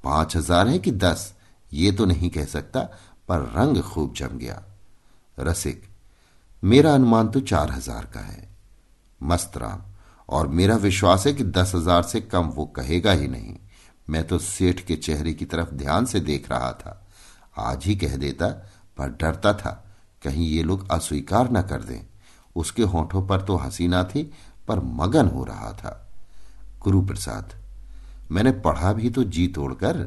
पाँच 0.03 0.35
हज़ार 0.37 0.67
है 0.67 0.79
कि 0.79 0.91
दस? 0.91 1.33
ये 1.71 1.91
तो 1.91 2.05
नहीं 2.05 2.29
कह 2.29 2.45
सकता, 2.45 2.79
पर 3.29 3.51
रंग 3.55 3.81
खूब 3.83 4.13
जम 4.13 4.37
गया। 4.37 4.61
रसिक 5.39 5.83
मेरा 6.65 6.93
अनुमान 6.93 7.27
तो 7.27 7.39
चार 7.39 7.71
हज़ार 7.71 8.05
का 8.13 8.19
है। 8.19 8.47
मस्त 9.21 9.57
राम। 9.57 9.81
और 10.29 10.47
मेरा 10.47 10.75
विश्वास 10.75 11.25
है 11.27 11.33
कि 11.33 11.43
दस 11.43 11.71
हज़ार 11.75 12.03
से 12.03 12.21
कम 12.21 12.47
वो 12.47 12.65
कहेगा 12.65 13.11
ही 13.11 13.27
नहीं। 13.27 13.55
मैं 14.07 14.23
तो 14.27 14.37
सेठ 14.39 14.79
के 14.79 14.95
चेहरे 14.95 15.33
की 15.33 15.45
तरफ़ 15.45 15.73
ध्यान 15.73 16.05
से 16.05 16.19
देख 16.19 16.49
रहा 16.51 16.71
था। 16.71 17.01
आज 17.57 17.85
ही 17.85 17.95
कह 17.95 18.15
देता, 18.15 18.47
पर 18.97 19.09
डरता 19.11 19.53
था, 19.53 19.71
कहीं 20.23 20.47
ये 20.47 20.63
लोग 20.63 20.89
अस्वीकार 20.91 21.51
न 21.51 21.61
कर 21.61 21.83
दें। 21.83 22.01
उसके 22.55 22.83
होठों 22.83 23.25
पर 23.27 23.41
तो 23.41 23.55
हसीना 23.57 24.03
थी, 24.05 24.23
पर 24.67 24.79
मगन 24.79 25.27
हो 25.27 25.43
रहा 25.43 25.71
था। 25.73 26.01
गुरु 26.83 27.01
प्रसाद 27.01 27.53
मैंने 28.31 28.51
पढ़ा 28.61 28.93
भी 28.93 29.09
तो 29.09 29.23
जी 29.23 29.47
तोड़कर। 29.47 29.97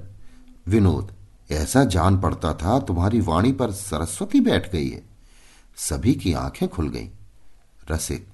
विनोद, 0.67 1.13
ऐसा 1.51 1.85
जान 1.87 2.21
पड़ता 2.21 2.53
था, 2.55 2.79
तुम्हारी 2.79 3.21
वाणी 3.21 3.53
पर 3.53 3.73
सरस्वती 3.73 4.41
बैठ 4.41 4.71
गई 4.73 4.89
है। 4.89 5.08
सभी 5.79 6.15
की 6.15 6.33
आँखें 6.33 6.69
खुल 6.69 6.89
गईं। 6.89 7.09
रसिक, 7.91 8.29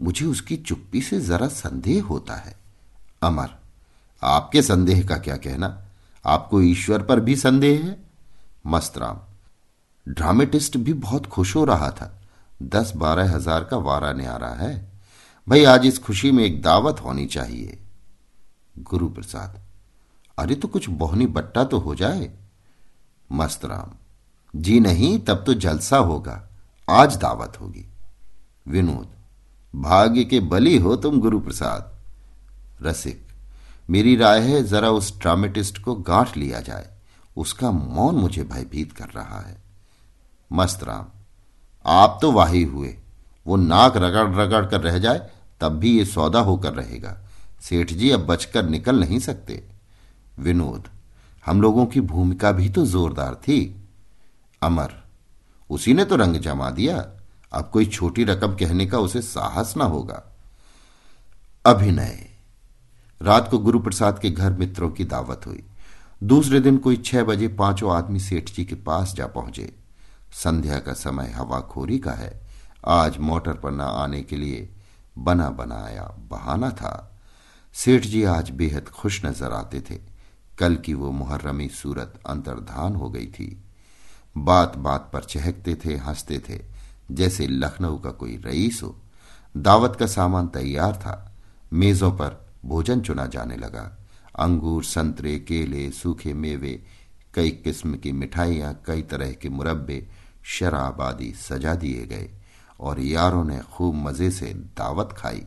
मुझे 0.00 0.26
उसकी 0.26 0.56
चुप्पी 0.56 1.02
से 1.02 1.20
जरा 1.20 1.48
संदेह 1.48 2.04
होता 2.04 2.34
है। 2.34 2.56
अमर, 3.22 3.48
आपके 4.22 4.62
संदेह 4.62 5.06
का 5.06 5.16
क्या 5.16 5.36
कहना? 5.36 5.86
आपको 6.26 6.62
ईश्वर 6.62 7.02
पर 7.02 7.20
भी 7.20 7.36
संदेह 7.36 7.84
है? 7.84 7.96
मस्तराम 8.66 9.20
ड्रामेटिस्ट 10.08 10.76
भी 10.76 10.92
बहुत 10.92 11.26
खुश 11.26 11.56
हो 11.56 11.64
रहा 11.64 11.90
था। 11.90 12.20
दस 12.62 12.92
बारह 12.96 13.34
हज़ार 13.34 13.64
का 13.64 13.76
वारा 13.76 14.12
ने 14.12 14.26
आ 14.26 14.36
रहा 14.36 14.54
है। 14.54 14.92
भाई, 15.48 15.64
आज 15.64 15.86
इस 15.86 15.98
खुशी 15.98 16.30
में 16.30 16.44
एक 16.44 16.62
दावत 16.62 17.00
होनी 17.00 17.26
चाहिए। 17.26 17.78
गुरु 18.78 19.08
प्रसाद 19.08 19.60
अरे 20.38 20.54
तो 20.54 20.68
कुछ 20.68 20.88
बोहनी 20.88 21.26
बट्टा 21.26 21.64
तो 21.64 21.78
हो 21.78 21.94
जाए। 21.94 22.30
मस्तराम, 23.32 23.90
जी 24.56 24.80
नहीं, 24.80 25.18
तब 25.18 25.44
तो 25.44 25.54
जलसा 25.54 25.96
होगा। 25.96 26.49
आज 26.90 27.16
दावत 27.16 27.60
होगी। 27.60 27.84
विनोद, 28.68 29.08
भाग्य 29.74 30.24
के 30.24 30.40
बली 30.40 30.76
हो 30.78 30.96
तुम 30.96 31.20
गुरु 31.20 31.40
प्रसाद 31.40 31.98
रसिक, 32.82 33.26
मेरी 33.90 34.16
राय 34.16 34.40
है 34.42 34.62
जरा 34.64 34.90
उस 34.90 35.18
ड्रामेटिस्ट 35.18 35.78
को 35.78 35.94
गांठ 35.94 36.36
लिया 36.36 36.60
जाए। 36.60 36.88
उसका 37.36 37.70
मौन 37.70 38.14
मुझे 38.14 38.44
भयभीत 38.44 38.92
कर 38.92 39.08
रहा 39.08 39.40
है। 39.40 39.56
मस्त 40.52 40.84
राम, 40.84 41.06
आप 41.86 42.18
तो 42.22 42.32
वाही 42.32 42.62
हुए। 42.62 42.96
वो 43.46 43.56
नाक 43.56 43.96
रगड़ 43.96 44.34
रगड़ 44.34 44.64
कर 44.66 44.80
रह 44.80 44.98
जाए, 44.98 45.30
तब 45.60 45.72
भी 45.72 45.98
ये 45.98 46.04
सौदा 46.04 46.40
होकर 46.40 46.72
रहेगा। 46.72 47.16
सेठ 47.60 47.92
जी 47.92 48.10
अब 48.10 48.20
बचकर 48.20 48.68
निकल 48.68 49.00
नहीं 49.00 49.18
सकते। 49.18 49.64
विनोद, 50.38 50.88
हम 51.46 51.62
लोगों 51.62 51.86
की 51.86 52.00
भूमिका 52.00 52.52
भी 52.52 52.68
तो 52.68 52.86
जोरदार 52.86 53.34
थी। 53.34 53.88
अमर 54.62 54.99
उसी 55.70 55.94
ने 55.94 56.04
तो 56.04 56.16
रंग 56.16 56.36
जमा 56.36 56.70
दिया। 56.70 56.96
अब 57.52 57.70
कोई 57.72 57.86
छोटी 57.86 58.24
रकम 58.24 58.54
कहने 58.54 58.86
का 58.86 58.98
उसे 58.98 59.22
साहस 59.22 59.74
ना 59.76 59.84
होगा। 59.84 60.22
अभिनय। 61.64 62.26
रात 63.20 63.48
को 63.50 63.58
गुरु 63.58 63.80
प्रसाद 63.80 64.18
के 64.18 64.30
घर 64.30 64.52
मित्रों 64.52 64.90
की 64.90 65.04
दावत 65.04 65.46
हुई। 65.46 65.64
दूसरे 66.22 66.60
दिन 66.60 66.78
कोई 66.78 66.96
छह 66.96 67.24
बजे 67.24 67.48
पाँचों 67.48 67.92
आदमी 67.92 68.20
सेठ 68.20 68.50
जी 68.50 68.64
के 68.64 68.74
पास 68.74 69.14
जा 69.14 69.26
पहुँचे। 69.26 69.72
संध्या 70.32 70.78
का 70.78 70.92
समय 70.92 71.30
हवाखोरी 71.30 71.98
का 71.98 72.12
है। 72.12 72.40
आज 72.88 73.18
मोटर 73.18 73.52
पर 73.52 73.70
न 73.70 73.80
आने 73.80 74.22
के 74.22 74.36
लिए 74.36 74.68
बना 75.18 75.48
बनाया 75.50 76.04
बहाना 76.30 76.70
था। 76.70 77.20
सेठ 77.74 78.02
जी 78.02 78.22
आज 78.24 78.50
बेहद 78.50 78.88
खुश 78.88 79.24
नज़र 79.24 79.52
आते 79.52 79.80
थे। 79.80 79.98
कल 80.58 80.76
की 80.76 80.94
वो 80.94 81.10
मुहर्रमी 81.10 81.68
सूरत 81.68 82.20
अंतर्धान 82.26 82.94
हो 82.94 83.10
गई 83.10 83.26
थी। 83.26 83.62
बात 84.44 84.78
बात 84.78 85.10
पर 85.12 85.24
चहकते 85.24 85.74
थे, 85.74 85.96
हँसते 85.96 86.38
थे। 86.38 86.62
जैसे 87.10 87.46
लखनऊ 87.46 87.98
का 87.98 88.10
कोई 88.10 88.42
रईस 88.46 88.80
हो। 88.82 88.96
दावत 89.56 89.96
का 90.00 90.06
सामान 90.06 90.48
तैयार 90.48 90.92
था। 90.92 91.32
मेजों 91.72 92.12
पर 92.12 92.46
भोजन 92.64 93.00
चुना 93.00 93.26
जाने 93.26 93.56
लगा। 93.56 93.98
अंगूर, 94.38 94.84
संतरे, 94.84 95.38
केले, 95.38 95.90
सूखे 95.90 96.34
मेवे, 96.34 96.82
कई 97.34 97.50
किस्म 97.50 97.96
की 97.96 98.12
मिठाइयाँ, 98.12 98.82
कई 98.86 99.02
तरह 99.02 99.32
के 99.32 99.48
मुरब्बे, 99.48 100.08
शराब 100.44 101.02
आदि 101.02 101.32
सजा 101.32 101.74
दिए 101.74 102.06
गए 102.06 102.30
और 102.80 103.00
यारों 103.00 103.44
ने 103.44 103.58
खूब 103.58 103.94
मज़े 103.94 104.30
से 104.30 104.46
दावत 104.46 105.14
खाई। 105.18 105.42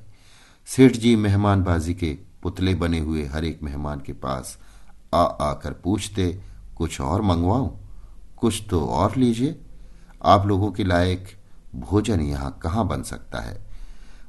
सेठ 0.65 0.91
जी 0.91 1.15
मेहमानबाजी 1.15 1.93
के 1.93 2.17
पुतले 2.43 2.75
बने 2.75 2.99
हुए 2.99 3.25
हर 3.25 3.45
एक 3.45 3.63
मेहमान 3.63 3.99
के 3.99 4.13
पास 4.13 4.57
आ 5.13 5.23
आकर 5.23 5.71
पूछते, 5.71 6.41
कुछ 6.77 7.01
और 7.01 7.21
मंगवाऊं? 7.21 7.82
कुछ 8.43 8.63
तो 8.69 8.85
और 8.87 9.15
लीजिए। 9.17 9.55
आप 10.25 10.45
लोगों 10.47 10.71
के 10.71 10.83
लायक 10.83 11.27
भोजन 11.75 12.21
यहाँ 12.21 12.57
कहाँ 12.63 12.87
बन 12.87 13.03
सकता 13.03 13.39
है? 13.39 13.57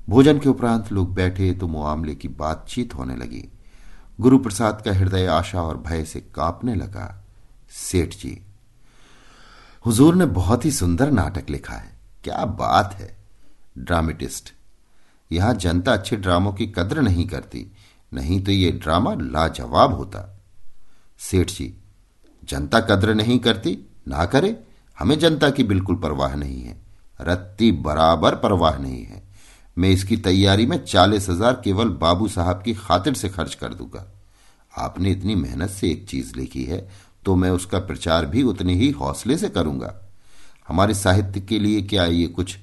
भोजन 0.08 0.38
के 0.38 0.48
उपरांत 0.48 0.92
लोग 0.92 1.14
बैठे 1.14 1.52
तो 1.52 1.66
मुआमले 1.68 2.14
की 2.14 2.28
बातचीत 2.30 2.94
होने 2.94 3.16
लगी। 3.16 3.44
गुरु 4.18 4.38
प्रसाद 4.38 4.82
का 4.84 4.92
हृदय 4.92 5.26
आशा 5.26 5.62
और 5.62 5.76
भय 5.78 6.04
से 6.04 6.20
कांपने 6.34 6.74
लगा। 6.74 7.06
सेठ 7.72 8.14
जी, 8.14 8.40
हुजूर 9.84 10.14
ने 10.14 10.26
बहुत 10.26 10.64
ही 10.64 10.70
सुंदर 10.70 11.10
नाटक 11.10 11.50
लिखा 11.50 11.74
है। 11.74 11.92
क्या 12.24 12.44
बात 12.58 12.94
है। 12.94 13.16
ड्रामेटिस्ट, 13.78 14.52
यहाँ 15.30 15.54
जनता 15.54 15.92
अच्छे 15.92 16.16
ड्रामों 16.16 16.52
की 16.52 16.66
कद्र 16.68 17.00
नहीं 17.00 17.26
करती। 17.28 17.66
नहीं 18.12 18.42
तो 18.44 18.52
ये 18.52 18.70
ड्रामा 18.72 19.14
लाजवाब 19.14 19.94
होता। 19.94 20.28
सेठ 21.20 21.50
जी, 21.50 21.74
जनता 22.42 22.80
कद्र 22.80 23.14
नहीं 23.14 23.38
करती? 23.38 23.78
ना 24.06 24.24
करे, 24.26 24.56
हमें 24.98 25.18
जनता 25.18 25.50
की 25.50 25.64
बिल्कुल 25.64 25.96
परवाह 25.96 26.34
नहीं 26.34 26.62
है। 26.62 26.76
रत्ती 27.20 27.70
बराबर 27.72 28.34
परवाह 28.36 28.78
नहीं 28.78 29.04
है। 29.04 29.22
मैं 29.76 29.88
इसकी 29.90 30.16
तैयारी 30.18 30.66
में 30.66 30.76
चालीस 30.78 31.28
हज़ार 31.28 31.60
केवल 31.64 31.88
बाबू 32.00 32.28
साहब 32.28 32.62
की 32.62 32.74
खातिर 32.76 33.14
से 33.14 33.28
खर्च 33.28 33.54
कर 33.54 33.74
दूँगा। 33.74 34.04
आपने 34.72 35.10
इतनी 35.10 35.34
मेहनत 35.34 35.70
से 35.70 35.90
एक 35.90 36.06
चीज़ 36.08 36.34
लिखी 36.36 36.64
है 36.64 36.88
तो 37.24 37.34
मैं 37.36 37.50
उसका 37.50 37.78
प्रचार 37.80 38.26
भी 38.26 38.42
उतने 38.42 38.74
ही 38.74 38.90
हौसले 38.92 39.36
से 39.38 39.48
करूँगा। 39.48 39.94
हमारे 40.68 40.94
साहित्य 40.94 41.40
के 41.40 41.58
लिए 41.58 41.82
क्या 41.82 42.04
ये 42.04 42.26
कुछ 42.28 42.56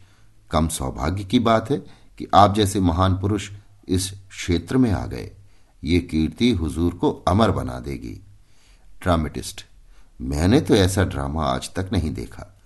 कम 0.52 0.68
सौभाग्य 0.68 1.24
की 1.24 1.40
बात 1.40 1.72
है 1.72 1.78
कि 2.20 2.28
आप 2.36 2.56
जैसे 2.56 2.80
महान 2.80 3.18
पुरुष 3.18 3.50
इस 3.88 4.10
क्षेत्र 4.30 4.78
में 4.78 4.92
आ 4.92 5.06
गए। 5.06 5.32
ये 5.84 6.00
कीर्ति 6.02 6.52
हुजूर 6.52 6.94
को 6.94 7.12
अमर 7.28 7.52
बना 7.52 7.80
देगी। 7.80 8.20
ड्रामेटिस्ट 9.02 9.66
मैंने 10.22 10.62
तो 10.62 10.76
ऐसा 10.76 11.04
ड्रामा 11.04 11.46
आज 11.46 11.74
तक 11.74 11.90
नहीं 11.94 12.14
देखा। 12.14 12.58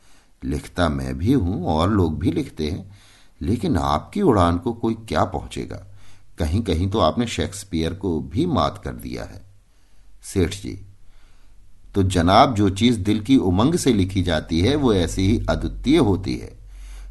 लिखता 0.43 0.89
मैं 0.89 1.17
भी 1.17 1.33
हूँ 1.33 1.65
और 1.65 1.91
लोग 1.91 2.19
भी 2.19 2.31
लिखते 2.31 2.67
हैं, 2.67 2.97
लेकिन 3.41 3.77
आपकी 3.77 4.21
उड़ान 4.21 4.57
को 4.57 4.73
कोई 4.73 4.93
क्या 4.93 5.23
पहुंचेगा? 5.23 5.85
कहीं 6.37 6.61
कहीं 6.61 6.89
तो 6.89 6.99
आपने 6.99 7.27
शेक्सपियर 7.27 7.93
को 7.93 8.19
भी 8.19 8.45
मात 8.45 8.81
कर 8.83 8.93
दिया 8.93 9.23
है। 9.23 9.41
सेठ 10.23 10.49
जी 10.49 10.85
तो 11.95 12.03
जनाब 12.03 12.55
जो 12.55 12.69
चीज़ 12.69 12.99
दिल 12.99 13.19
की 13.19 13.37
उमंग 13.37 13.75
से 13.75 13.93
लिखी 13.93 14.23
जाती 14.23 14.61
है, 14.61 14.75
वो 14.75 14.93
ऐसी 14.93 15.21
ही 15.21 15.45
अद्वितीय 15.49 15.97
होती 15.97 16.35
है। 16.37 16.57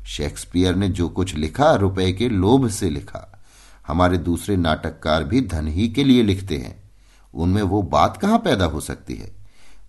शेक्सपियर 0.06 0.74
ने 0.74 0.88
जो 0.88 1.08
कुछ 1.08 1.34
लिखा, 1.34 1.74
रुपए 1.74 2.12
के 2.12 2.28
लोभ 2.28 2.68
से 2.68 2.90
लिखा। 2.90 3.42
हमारे 3.86 4.18
दूसरे 4.18 4.56
नाटककार 4.56 5.24
भी 5.24 5.40
धन 5.40 5.68
ही 5.68 5.88
के 5.88 6.04
लिए 6.04 6.22
लिखते 6.22 6.56
हैं। 6.56 6.90
उनमें 7.34 7.62
वो 7.62 7.82
बात 7.82 8.16
कहाँ 8.16 8.38
पैदा 8.38 8.64
हो 8.64 8.80
सकती 8.80 9.14
है? 9.14 9.43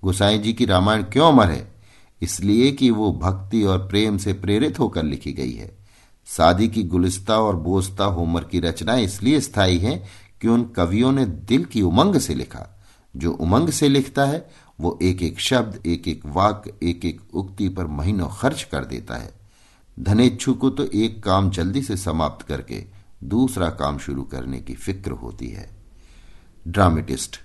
गुसाई 0.06 0.38
जी 0.38 0.54
की 0.54 0.66
रामायण 0.66 1.04
क्यों 1.04 1.28
अमर 1.28 1.48
है? 1.48 1.76
इसलिए 2.22 2.72
कि 2.72 2.90
वो 2.90 3.12
भक्ति 3.12 3.64
और 3.64 3.88
प्रेम 3.88 4.18
से 4.18 4.34
प्रेरित 4.34 4.80
होकर 4.80 5.04
लिखी 5.04 5.34
गई 5.34 5.54
है। 5.54 5.78
सादी 6.26 6.68
की 6.68 6.84
गुलिस्ता 6.84 7.38
और 7.38 7.56
बोस्ता 7.56 8.06
होमर 8.06 8.44
की 8.44 8.60
रचनाएँ 8.60 9.04
इसलिए 9.04 9.40
स्थायी 9.40 9.78
हैं 9.80 10.06
कि 10.42 10.48
उन 10.48 10.64
कवियों 10.64 11.12
ने 11.12 11.26
दिल 11.26 11.66
की 11.66 11.82
उमंग 11.82 12.16
से 12.16 12.36
लिखा। 12.36 12.86
जो 13.16 13.32
उमंग 13.32 13.70
से 13.70 13.90
लिखता 13.90 14.26
है, 14.26 14.52
वो 14.82 15.00
एक 15.02 15.22
एक 15.22 15.40
शब्द 15.40 15.88
एक 15.88 16.08
एक 16.08 16.22
वाक्य 16.26 16.74
एक 16.84 17.06
एक 17.06 17.22
उक्ति 17.34 17.70
पर 17.70 17.88
महीनों 17.88 18.30
खर्च 18.30 18.64
कर 18.64 18.86
देता 18.86 19.16
है। 19.16 19.32
धनेच्छु 20.00 20.54
को 20.54 20.70
तो 20.70 20.84
एक 20.84 21.24
काम 21.24 21.50
जल्दी 21.50 21.82
से 21.82 21.98
समाप्त 21.98 22.46
करके 22.46 22.84
दूसरा 23.24 23.70
काम 23.70 23.98
शुरू 23.98 24.24
करने 24.24 24.60
की 24.60 24.74
फ़िक्र 24.74 25.12
होती 25.12 25.48
है। 25.48 25.70
ड्रामेटिस्ट, 26.68 27.40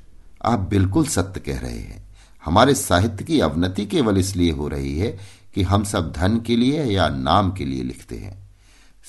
आप 0.44 0.59
बिल्कुल 0.59 1.07
सत्य 1.07 1.40
कह 1.40 1.59
रहे 1.59 1.79
हैं। 1.79 2.10
हमारे 2.44 2.74
साहित्य 2.74 3.24
की 3.24 3.40
अवनति 3.40 3.87
केवल 3.87 4.18
इसलिए 4.18 4.50
हो 4.50 4.68
रही 4.68 4.98
है 4.98 5.18
कि 5.55 5.62
हम 5.62 5.85
सब 5.85 6.12
धन 6.12 6.40
के 6.40 6.57
लिए 6.57 6.85
या 6.85 7.09
नाम 7.09 7.53
के 7.53 7.64
लिए 7.64 7.83
लिखते 7.83 8.16
हैं। 8.16 8.50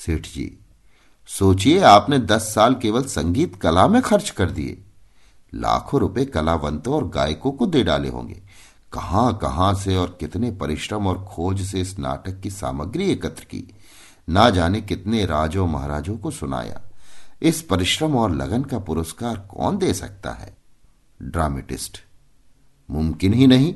सेठ 0.06 0.26
जी, 0.26 0.58
सोचिए 1.26 1.80
आपने 1.80 2.18
दस 2.18 2.54
साल 2.54 2.74
केवल 2.74 3.02
संगीत 3.02 3.56
कला 3.56 3.86
में 3.88 4.02
खर्च 4.02 4.30
कर 4.30 4.50
दिए। 4.50 4.82
लाखों 5.54 6.00
रुपए 6.00 6.24
कलावंतों 6.24 6.94
और 6.94 7.08
गायकों 7.08 7.52
को 7.52 7.66
दे 7.66 7.84
डाले 7.84 8.08
होंगे। 8.08 8.42
कहाँ 8.92 9.38
कहाँ 9.38 9.74
से 9.74 9.96
और 9.96 10.16
कितने 10.20 10.50
परिश्रम 10.50 11.06
और 11.06 11.24
खोज 11.24 11.62
से 11.62 11.80
इस 11.80 11.98
नाटक 11.98 12.40
की 12.40 12.50
सामग्री 12.50 13.10
एकत्र 13.10 13.44
की। 13.44 13.74
ना 14.28 14.50
जाने 14.50 14.80
कितने 14.80 15.26
राजों 15.26 15.66
महाराजों 15.66 16.18
को 16.18 16.30
सुनाया। 16.30 16.82
इस 17.42 17.62
परिश्रम 17.62 18.16
और 18.16 18.34
लगन 18.34 18.62
का 18.62 18.78
पुरस्कार 18.78 19.36
कौन 19.36 19.78
दे 19.78 19.94
सकता 19.94 20.30
है? 20.30 20.56
ड्रामेटिस्ट 21.22 21.98
मुमकिन 22.88 23.34
ही 23.34 23.46
नहीं। 23.46 23.74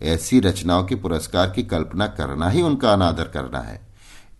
ऐसी 0.00 0.40
रचनाओं 0.40 0.84
के 0.84 0.94
पुरस्कार 0.94 1.50
की 1.50 1.62
कल्पना 1.62 2.06
करना 2.06 2.48
ही 2.48 2.62
उनका 2.62 2.92
अनादर 2.92 3.28
करना 3.28 3.58
है। 3.58 3.80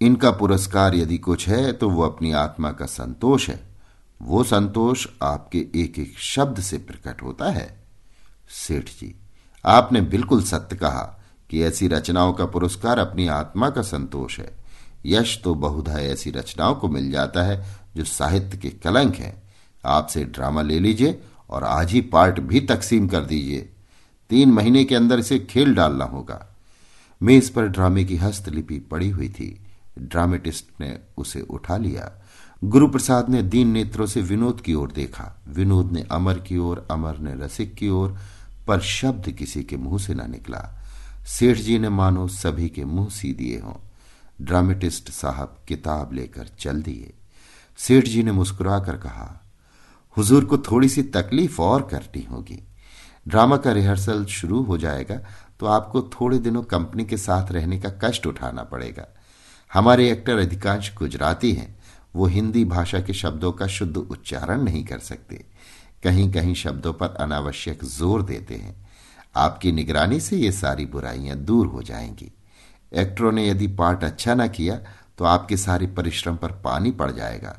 इनका 0.01 0.31
पुरस्कार 0.31 0.95
यदि 0.95 1.19
कुछ 1.19 1.49
है 1.49 1.73
तो 1.73 1.91
वो 1.91 2.03
अपनी 2.03 2.33
आत्मा 2.33 2.71
का 2.73 2.87
संतोष 2.87 3.49
है। 3.49 3.61
वो 4.21 4.43
संतोष 4.45 5.07
आपके 5.23 5.59
एक 5.75 5.99
एक 5.99 6.19
शब्द 6.19 6.61
से 6.61 6.79
प्रकट 6.79 7.23
होता 7.23 7.51
है। 7.51 7.69
सेठ 8.49 8.89
जी, 8.91 9.15
आपने 9.65 10.01
बिल्कुल 10.01 10.43
सत्य 10.43 10.77
कहा 10.77 11.03
कि 11.51 11.63
ऐसी 11.63 11.89
रचनाओं 11.89 12.33
का 12.33 12.47
पुरस्कार 12.47 12.99
अपनी 12.99 13.27
आत्मा 13.27 13.71
का 13.71 13.83
संतोष 13.83 14.39
है। 14.39 14.51
यश 15.07 15.41
तो 15.45 15.55
बहुधा 15.55 15.99
ऐसी 16.01 16.31
रचनाओं 16.31 16.75
को 16.75 16.89
मिल 16.89 17.11
जाता 17.11 17.43
है 17.43 17.65
जो 17.97 18.05
साहित्य 18.05 18.59
के 18.59 18.71
कलंक 18.71 19.17
हैं। 19.17 19.43
आपसे 19.85 20.25
ड्रामा 20.25 20.63
ले 20.63 20.79
लीजिए 20.79 21.19
और 21.51 21.65
आज 21.65 21.93
ही 21.93 22.01
पार्ट 22.01 22.41
भी 22.41 22.61
तकसीम 22.61 23.09
कर 23.09 23.25
दीजिए। 23.25 23.73
तीन 24.31 24.53
महीने 24.53 24.85
के 24.85 24.95
अंदर 24.95 25.19
इसे 25.19 25.39
खेल 25.39 25.75
डालना 25.75 26.05
होगा। 26.05 26.57
मेज 27.23 27.51
पर 27.51 27.67
ड्रामे 27.67 28.05
की 28.05 28.17
हस्तलिपि 28.17 28.79
पड़ी 28.79 29.11
हुई 29.11 29.29
थी। 29.29 29.67
ड्रामेटिस्ट 29.99 30.67
ने 30.81 30.99
उसे 31.17 31.41
उठा 31.41 31.77
लिया। 31.77 32.23
गुरु 32.65 32.89
प्रसाद 32.89 33.29
ने 33.29 33.43
दीन 33.43 33.69
नेत्रों 33.69 34.07
से 34.07 34.23
विनोद 34.23 34.61
की 34.61 34.75
ओर 34.75 34.93
देखा। 34.93 35.43
विनोद 35.49 35.93
ने 35.93 36.03
अमर 36.03 36.39
की 36.39 36.57
ओर, 36.57 36.89
अमर 36.91 37.19
ने 37.19 37.35
रसिक 37.35 37.75
की 37.75 37.89
ओर, 37.89 38.19
पर 38.67 38.81
शब्द 38.81 39.31
किसी 39.31 39.63
के 39.63 39.77
मुँह 39.77 39.99
से 39.99 40.15
न 40.15 40.31
निकला। 40.31 40.79
सेठ 41.27 41.57
जी 41.57 41.79
ने 41.79 41.89
मानो 41.89 42.29
सभी 42.29 42.69
के 42.69 42.85
मुँह 42.85 43.09
सी 43.09 43.33
दिए 43.33 43.59
हों। 43.59 43.75
ड्रामेटिस्ट 44.43 45.11
साहब 45.11 45.57
किताब 45.69 46.13
लेकर 46.13 46.49
चल 46.59 46.83
दिए। 46.83 47.13
सेठ 47.79 48.05
जी 48.05 48.23
ने 48.23 48.33
मुस्कुराकर 48.33 48.97
कहा, 48.97 49.43
हुजूर 50.17 50.45
को 50.45 50.59
थोड़ी 50.59 50.89
सी 50.89 51.03
तकलीफ़ 51.03 51.63
और 51.63 51.83
करनी 51.83 52.23
होगी। 52.23 52.69
ड्रामा 53.27 53.57
का 53.57 53.73
रिहर्सल 53.73 54.25
शुरू 54.25 54.63
हो 54.63 54.79
जाएगा 54.79 55.19
तो 55.61 55.67
आपको 55.67 56.03
थोड़े 56.13 56.39
दिनों 56.39 56.63
कंपनी 56.65 57.05
के 57.05 57.17
साथ 57.17 57.53
रहने 57.53 57.79
का 57.79 57.91
कष्ट 58.05 58.27
उठाना 58.27 58.63
पड़ेगा। 58.63 59.07
हमारे 59.71 60.11
एक्टर 60.11 60.39
अधिकांश 60.39 60.93
गुजराती 60.99 61.53
हैं। 61.53 61.75
वो 62.15 62.27
हिंदी 62.27 62.65
भाषा 62.65 63.01
के 63.01 63.13
शब्दों 63.13 63.53
का 63.53 63.67
शुद्ध 63.67 63.97
उच्चारण 63.97 64.63
नहीं 64.63 64.85
कर 64.85 64.99
सकते। 64.99 65.45
कहीं 66.03 66.31
कहीं 66.33 66.55
शब्दों 66.55 66.93
पर 66.93 67.15
अनावश्यक 67.21 67.85
ज़ोर 67.85 68.23
देते 68.23 68.55
हैं। 68.55 68.75
आपकी 69.37 69.73
निगरानी 69.73 70.21
से 70.21 70.37
ये 70.37 70.53
सारी 70.53 70.87
बुराइयाँ 70.87 71.37
दूर 71.39 71.67
हो 71.67 71.83
जाएँगी। 71.83 72.31
एक्टरों 72.93 73.33
ने 73.33 73.49
यदि 73.49 73.67
पार्ट 73.69 74.05
अच्छा 74.05 74.35
ना 74.35 74.47
किया 74.49 74.79
तो 75.19 75.25
आपके 75.25 75.57
सारे 75.57 75.87
परिश्रम 75.89 76.37
पर 76.37 76.53
पानी 76.65 76.91
पड़ 76.93 77.11
जाएगा। 77.11 77.57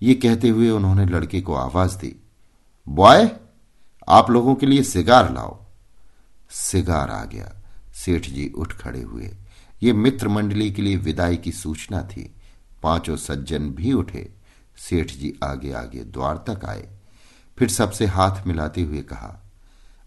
ये 0.00 0.14
कहते 0.14 0.48
हुए 0.48 0.70
उन्होंने 0.70 1.04
लड़के 1.06 1.40
को 1.40 1.54
आवाज़ 1.54 1.96
दी, 1.98 2.14
बॉय 2.86 3.30
आप 4.10 4.30
लोगों 4.30 4.54
के 4.54 4.66
लिए 4.66 4.82
सिगार 4.82 5.32
लाओ। 5.32 5.64
सिगार 6.50 7.10
आ 7.10 7.24
गया। 7.24 7.52
सेठ 7.94 8.22
जी 8.22 8.52
उठ 8.58 8.72
खड़े 8.72 9.02
हुए। 9.02 9.30
ये 9.82 9.92
मित्र 9.92 10.28
मंडली 10.28 10.70
के 10.72 10.82
लिए 10.82 10.96
विदाई 10.96 11.36
की 11.36 11.52
सूचना 11.52 12.02
थी। 12.02 12.34
पाँचों 12.82 13.16
सज्जन 13.16 13.70
भी 13.70 13.92
उठे। 13.92 14.30
सेठ 14.76 15.10
जी 15.10 15.38
आगे 15.44 15.72
आगे 15.72 16.04
द्वार 16.04 16.44
तक 16.48 16.64
आए। 16.64 16.88
फिर 17.58 17.68
सबसे 17.68 18.06
हाथ 18.06 18.46
मिलाते 18.46 18.82
हुए 18.82 19.02
कहा, 19.02 19.50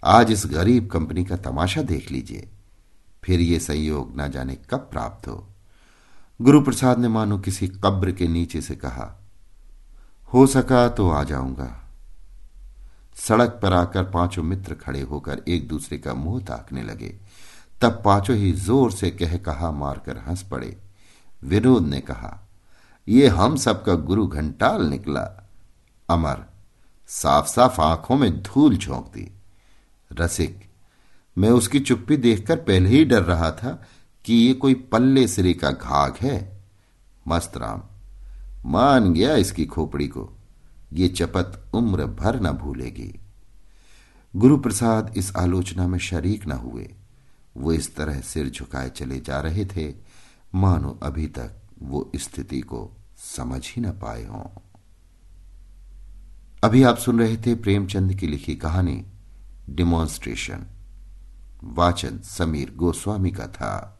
आज 0.04 0.32
इस 0.32 0.46
गरीब 0.46 0.90
कंपनी 0.90 1.26
का 1.26 1.38
तमाशा 1.38 1.82
देख 1.82 2.12
लीजिए। 2.12 2.50
फिर 3.24 3.40
ये 3.40 3.60
संयोग 3.60 4.14
न 4.18 4.32
जाने 4.32 4.58
कब 4.70 4.88
प्राप्त 4.92 5.28
हो? 5.28 5.48
गुरु 6.42 6.62
प्रसाद 6.62 7.00
ने 7.00 7.08
मानो 7.08 7.38
किसी 7.40 7.68
कब्र 7.68 8.12
के 8.12 8.28
नीचे 8.28 8.62
से 8.62 8.76
कहा, 8.76 9.24
हो 10.34 10.48
सका 10.48 10.88
तो 10.90 11.10
आ 11.10 11.24
जाऊँगा। 11.24 11.83
सड़क 13.18 13.60
पर 13.64 13.74
आकर 13.74 14.04
पाँचों 14.04 14.44
मित्र 14.44 14.74
खड़े 14.74 15.02
होकर 15.02 15.42
एक 15.48 15.68
दूसरे 15.68 15.98
का 15.98 16.14
मुँह 16.14 16.42
ताकने 16.42 16.84
लगे। 16.84 17.16
तब 17.82 18.02
पाँचों 18.06 18.36
ही 18.36 18.52
ज़ोर 18.52 18.92
से 18.92 19.12
कह 19.12 19.38
कहा 19.38 19.72
मारकर 19.72 20.18
हंस 20.18 20.44
पड़े। 20.44 20.78
विनोद 21.44 21.88
ने 21.88 22.00
कहा 22.02 22.40
यह 23.08 23.36
हम 23.36 23.56
सबका 23.56 23.94
गुरु 23.94 24.28
घंटाल 24.28 24.86
निकला। 24.86 25.22
अमर 26.10 26.46
साफ़ 27.10 27.48
साफ़ 27.48 27.82
आँखों 27.82 28.18
में 28.18 28.42
धूल 28.44 28.78
झोंक 28.78 29.12
दी। 29.14 29.32
रसिक, 30.12 30.60
मैं 31.38 31.50
उसकी 31.50 31.80
चुप्पी 31.80 32.18
देखकर 32.18 32.56
पहले 32.58 32.90
ही 32.90 33.04
डर 33.06 33.24
रहा 33.24 33.52
था 33.52 33.82
कि 34.26 34.34
ये 34.34 34.54
कोई 34.54 34.74
पल्ले 34.92 35.28
सिरे 35.28 35.54
का 35.54 35.72
घाघ 35.72 36.12
है। 36.18 36.62
मस्त 37.28 37.58
राम, 37.58 37.82
मान 38.66 39.14
गया 39.14 39.36
इसकी 39.36 39.66
खोपड़ी 39.66 40.08
को। 40.08 40.33
ये 40.94 41.08
चपत 41.08 41.72
उम्र 41.74 42.06
भर 42.06 42.40
न 42.42 42.52
भूलेगी। 42.52 43.20
गुरु 44.36 44.58
प्रसाद 44.58 45.14
इस 45.18 45.36
आलोचना 45.36 45.88
में 45.88 46.00
शरीक 46.00 46.48
न 46.48 46.52
हुए। 46.52 46.94
वो 47.58 47.74
इस 47.74 47.96
तरह 47.96 48.20
सिर 48.22 48.50
झुकाए 48.50 48.90
चले 48.90 49.20
जा 49.20 49.40
रहे 49.40 49.66
थे। 49.66 49.94
मानो 50.56 51.00
अभी 51.04 51.28
तक 51.28 51.56
वो 51.82 52.12
स्थिति 52.16 52.62
को 52.62 52.92
समझ 53.18 53.68
ही 53.68 53.82
न 53.82 53.92
पाए 53.92 54.26
हों। 54.26 54.60
अभी 56.64 56.84
आप 56.84 56.98
सुन 56.98 57.20
रहे 57.20 57.38
थे 57.38 57.56
प्रेमचंद 57.56 58.14
की 58.14 58.28
लिखी 58.28 58.56
कहानी 58.56 59.06
डिमॉन्स्ट्रेशन 59.70 60.66
वाचन 61.64 62.20
समीर 62.20 62.74
गोस्वामी 62.76 63.32
का 63.32 63.48
था। 63.48 64.00